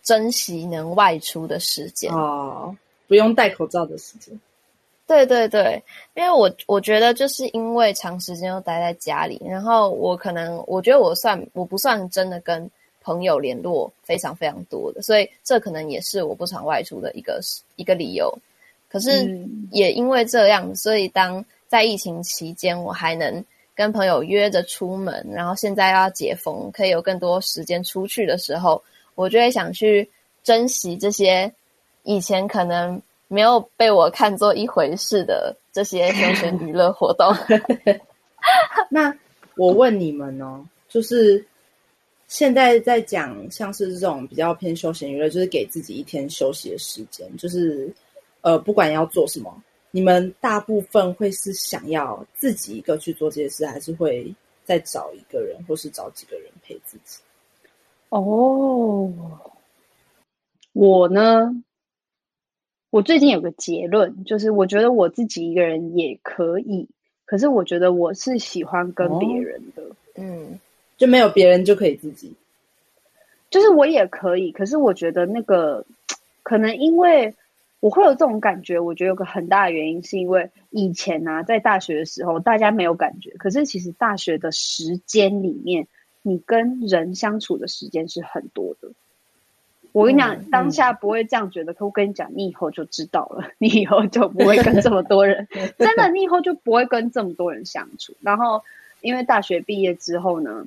[0.02, 2.76] 珍惜能外出的时间哦，
[3.08, 4.38] 不用戴口罩的时间。
[5.06, 5.82] 对对对，
[6.14, 12.70] 因为我我觉得就是因为长时间都待在家里，然后我可能我觉得我算我不算真的跟
[13.02, 17.40] 朋友联络非常非常多的，所以这可能也是我不常外出的一个
[17.76, 18.32] 一个理由。
[18.88, 23.44] 可是也因为这样，所以当在疫情期间，我还能。
[23.76, 28.82] 跟朋友约着出门，然后现在要解封，可以有更多时间出去的时候，
[29.14, 30.08] 我就会想去
[30.42, 31.52] 珍惜这些
[32.02, 37.36] 以前可能没有被我看作一回事的这些休闲娱乐活动。
[38.88, 39.14] 那
[39.56, 41.44] 我问你们哦，就是
[42.28, 47.92] 现在在讲像是这种比较偏休闲娱乐，就是给自己一天休息的时间，就是
[48.40, 49.62] 呃，不管要做什么。
[49.96, 54.30] 你们大部分会是想要自己一个去做这些事，还是会
[54.62, 57.18] 再找一个人，或是找几个人陪自己？
[58.10, 59.10] 哦，
[60.74, 61.50] 我呢，
[62.90, 66.86] 我最近有个结论，就是我觉得我自己一个人也可以，
[67.24, 70.60] 可是我觉得我是喜欢跟别人的，哦、嗯，
[70.98, 72.34] 就没有别人就可以自己，
[73.48, 75.86] 就是我也可以，可是我觉得那个
[76.44, 77.34] 可能因为
[77.80, 85.86] 我会有这种感觉，我觉得有个很大的原因是因为以前呢、啊，在大学的时候大家没有感觉，可是其实大学的时间里面。
[86.28, 88.88] 你跟人相处的时间是很多的，
[89.92, 95.46] 我跟你讲，嗯、当下不会这样觉得，嗯、可我跟你讲，你以后就知道了，你以后就不会跟这么多人，
[95.78, 98.12] 真的，你以后就不会跟这么多人相处。
[98.22, 98.64] 然后，
[99.02, 100.66] 因为大学毕业之后呢，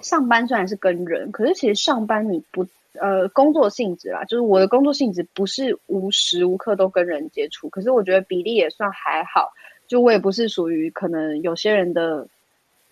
[0.00, 2.66] 上班虽然是跟人，可是其实上班你不
[3.00, 9.52] 呃工作性质啦，就是我的工作性质不是无时无刻都跟人接触，可是我觉得比例也算还好，
[9.86, 12.28] 就我也不是属于可能有些人的。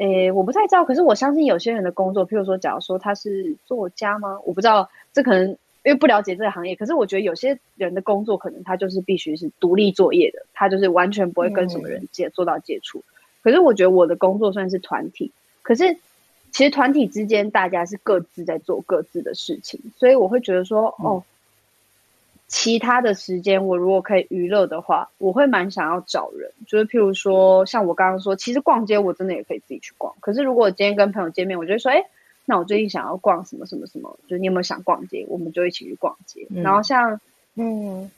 [0.03, 4.41] 诶，我不太知道，可是我相信有些人的工作，譬如说，假如说他是作家吗？
[4.47, 6.75] 我不知道，这可能因为不了解这个行业。
[6.75, 13.05] 可是我觉得有些人的工作，可能他就是必须是独立作业的，他就是完全不会跟什么人接做到接触。
[13.43, 15.95] 可是我觉得我的工作算是团体，可是
[16.53, 21.23] 其实团体之间大家是各自在做各自的事情，所以我会觉得说，哦。
[22.53, 26.51] 其他的时间，我如果可以娱乐的话，我会蛮想要找人。
[26.67, 30.17] 就是譬如说，像我刚刚说，其实逛街我真的也可以自己去逛。
[30.19, 32.07] 可是如果我今天跟朋友见面，我就会说，哎，
[32.47, 35.25] 那我最近想要逛什么什么什么，就是你有没有想逛街？
[35.29, 36.45] 我们就一起去逛街。
[36.51, 37.21] 嗯、然后像，
[37.55, 38.11] 嗯，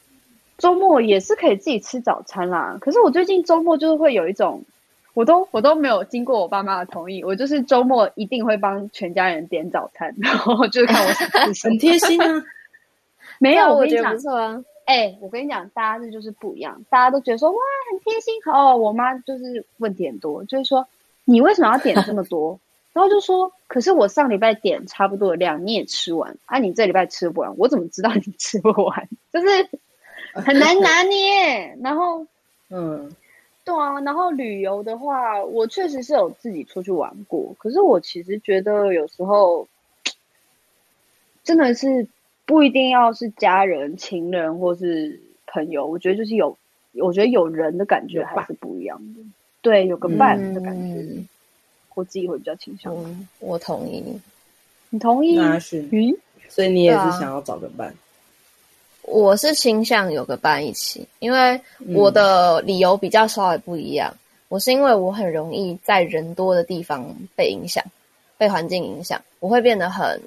[0.57, 2.79] 周末也是可以自己吃早餐啦。
[2.81, 4.65] 可是我最近周末就是会有一种，
[5.15, 12.43] 我都我都没有经过我爸妈的同意，我就是周末一定会帮全家人点早餐， 然后就是看我想吃什么， 很贴心啊。
[13.39, 14.63] 没有，我觉得不错啊。
[14.85, 16.85] 哎、欸，我跟你讲，大家这就是不一样。
[16.91, 17.59] 大家都觉得说哇，
[17.91, 18.35] 很贴心。
[18.47, 20.87] 哦，我妈就是问题很多，就是说
[21.25, 22.59] 你为什么要点这么多？
[22.93, 29.09] 然后就说，可是我上礼拜点差不多的量，你也吃完，啊，你这礼拜吃不完，我怎么知道你吃不完？
[29.33, 29.69] 就是
[30.35, 31.79] 很难拿捏。
[31.81, 32.27] 然后，
[32.71, 33.11] 嗯，
[33.65, 34.01] 对啊。
[34.01, 39.67] 然后旅游的话，我确实是有自己出去玩过，可是我其实觉得有时候
[41.45, 42.07] 真的是。
[42.45, 46.59] 不一定要是家人、情人或是朋友，我觉得就是有，
[46.95, 49.21] 我觉得有人的感觉还是不一样的。
[49.63, 51.29] 对，有个伴的感觉，嗯、
[51.95, 53.27] 我自己会比较倾向、嗯。
[53.39, 54.21] 我同意，
[54.91, 55.37] 你同意？
[55.37, 56.15] 那是嗯，
[56.49, 57.95] 所以你也是想要找个伴？
[59.03, 61.61] 啊、我是倾向有个伴一起，因为
[61.95, 64.11] 我的理由比较稍微不一样。
[64.13, 67.05] 嗯、我是因为我很容易在人多的地方
[67.37, 67.85] 被影响，
[68.39, 70.21] 被环境影响，我会变得很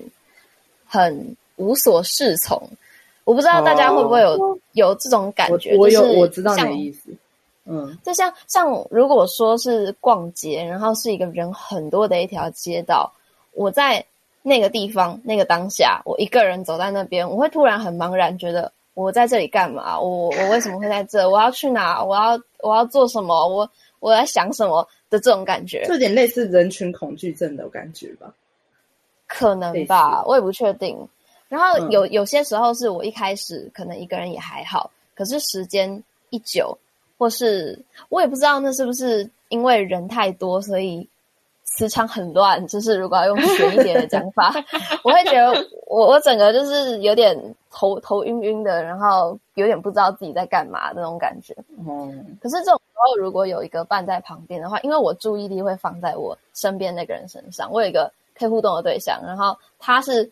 [0.85, 1.35] 很。
[1.57, 2.61] 无所适从，
[3.23, 5.73] 我不知道大家会不会有、哦、有这种感觉。
[5.77, 7.11] 我，我有，我知道你的意思。
[7.63, 13.09] 嗯，就像像如果说是逛街，然后是一个人很多的一条街道，
[13.53, 14.05] 我在
[14.47, 19.99] 那个地方那个当下，我一个人走在那边，我会突然很茫然，觉得我在这里干嘛？
[19.99, 21.27] 我我为什么会在这？
[21.27, 22.03] 我要去哪？
[22.03, 23.47] 我要我要做什么？
[23.47, 23.67] 我
[23.99, 28.31] 我在想什么的这种感觉，有点类似人群恐惧症的感觉吧？
[29.25, 30.95] 可能吧，我也不确定。
[31.49, 36.77] 然后有有些时候是我一开始可能一个人也还好，可是时间一久，
[37.17, 41.07] 或是我也不知道那是不是因为人太多，所以
[41.75, 42.65] 磁场很乱。
[42.67, 44.53] 就是如果要用玄一点的讲法，
[45.03, 45.51] 我会觉得
[45.87, 47.37] 我我整个就是有点
[47.71, 51.55] 头头晕晕的，然后有点不知道自己在干嘛那种感觉。
[51.87, 60.29] 嗯，可是这种时候如果有一个伴在旁边的话，因为我注意力会放在我身边那个人身上，我有一个可以互动的对象，然后他是。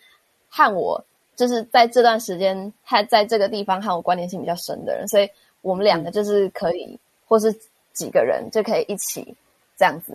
[0.55, 1.03] 和我
[1.35, 5.27] 就是在这段时间，还在这个地方和我关联性比较深的人，所以
[5.63, 7.51] 我们两个就是可以，嗯、或是
[7.91, 9.35] 几个人就可以一起
[9.75, 10.13] 这样子，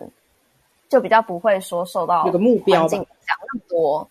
[0.89, 4.09] 就比较不会说受到有个目标影响那么多。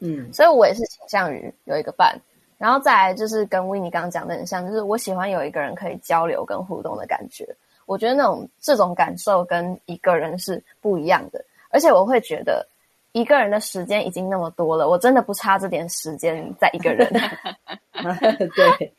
[0.00, 2.14] 嗯，所以我也是倾向于有一个伴，
[2.58, 7.46] 然后再来就是跟 Winnie 刚刚讲的很像，就是我喜欢有一个人可以交流跟互动的感觉。
[7.86, 12.66] 我觉得那种这种感受跟一个人是不一样的，而且我会觉得。
[13.14, 17.06] 一个人的时间已经那么多了，我真的不差这点时间在一个人。
[18.56, 18.90] 对。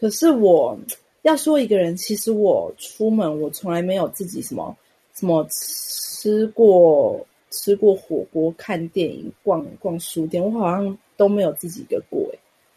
[0.00, 0.74] 可是我
[1.20, 4.74] 要说一个人，其实我出门我从来没有自己什么
[5.18, 12.20] 什么吃过吃过火锅、看电影、逛逛书店，我好像都没有自己一个过。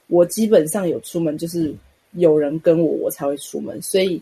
[0.07, 1.73] 我基本上有出门就是
[2.13, 3.79] 有人跟我，我才会出门。
[3.81, 4.21] 所以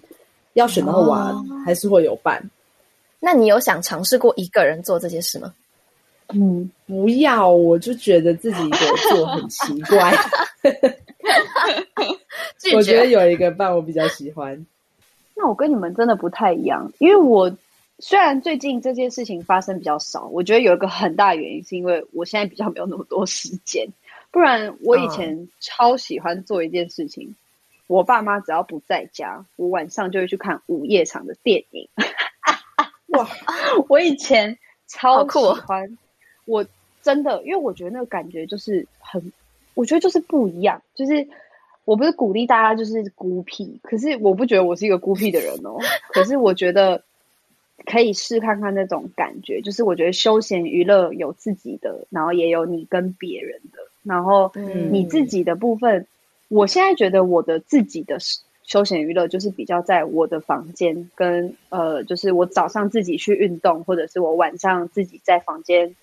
[0.54, 1.34] 要选的话，
[1.66, 2.44] 还是会有伴。
[3.20, 5.54] 那你有想尝试过一个人做这些事吗？
[6.34, 10.14] 嗯，不要，我就觉得自己一个人做很奇怪。
[12.76, 14.66] 我觉得有一个伴我比较喜欢。
[15.36, 17.50] 那我跟你们真的不太一样，因为我
[18.00, 23.88] 虽然最近这件事情发生比较少，我觉得有一个很大的原因是因为我现在比较没有那么多时间。
[24.32, 27.36] 不然我以前超喜欢做一件事情，嗯、
[27.88, 31.90] 我爸妈只要不在家，我晚上就会去看午夜场的电影。
[33.08, 33.28] 哇，
[33.90, 35.98] 我以前超喜欢，
[36.46, 36.64] 我
[37.02, 39.34] 真的，因为我觉得那个感觉就是很，
[39.74, 40.82] 我觉得就是不一样。
[40.94, 41.28] 就是
[41.86, 45.80] 我不是鼓励大家就是孤僻，可是我不觉得我是一个孤僻的人哦。
[46.14, 47.04] 可是我觉得
[47.90, 53.80] 可以试看看那种感觉，就是我觉得休闲娱乐有自己的，然后也有你跟别人的。
[54.04, 54.52] 然后
[54.92, 56.08] 你自己的部分，嗯、
[56.50, 58.18] 我现在觉得我的自己的
[58.64, 65.96] 休闲娱乐就是比较在我的房间跟呃，就是我早上自己去运动，或者是我晚上自己在房间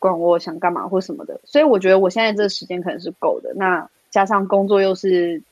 [0.00, 1.40] 管我想干嘛或什么的。
[1.44, 3.54] 所以我觉得我现在这个时间可能是够的。
[3.54, 5.42] 那加上工作又是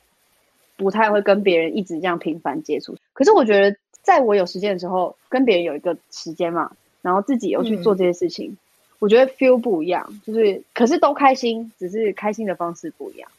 [0.77, 6.71] 不太会跟别人一直这样频繁接触，可是我觉得在我有时间的时候，跟别人有一个时间嘛，
[7.03, 8.51] 然后自己又去做这些事情。
[8.51, 8.59] 嗯
[9.01, 13.31] 我觉得 feel 不一样，就是可是都开心，只是开心的方式不一样。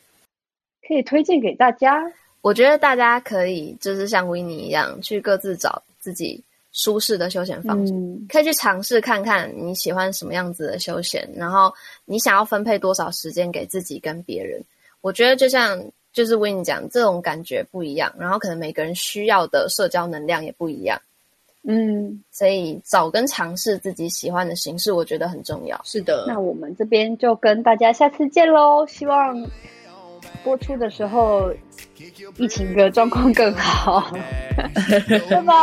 [0.88, 11.72] 可以推荐给大家，我觉得大家可以就是像 Winnie 一样，去各自找自己舒适的休闲方式，嗯、可以去尝试看看你喜欢什么样子的休闲，然后
[12.06, 14.60] 你想要分配多少时间给自己跟别人。
[15.02, 15.80] 我觉得就像
[16.14, 21.02] 就是 Winnie 讲，这种感觉不一样，然后可能每个人需要的社交能量也不一样。
[21.64, 25.80] 嗯，所以找跟尝试自己喜欢的形式，我觉得很重要。
[25.84, 28.86] 是的，那我们这边就跟大家下次见喽。
[28.88, 29.48] 希望
[30.44, 31.54] 播出的时候，
[32.38, 34.12] 疫情的状况更好。
[35.30, 35.54] 拜拜。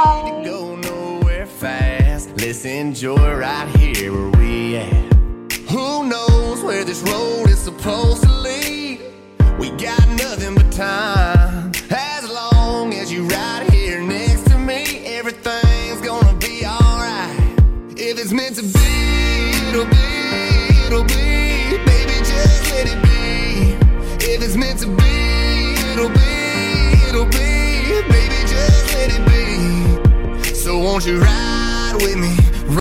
[9.59, 11.73] We got nothing but time.
[11.91, 17.59] As long as you right here next to me, everything's gonna be alright.
[17.97, 21.77] If it's meant to be, it'll be, it'll be.
[21.85, 23.75] Baby, just let it be.
[24.25, 28.03] If it's meant to be, it'll be, it'll be.
[28.09, 30.55] Baby, just let it be.
[30.55, 32.48] So won't you ride with me?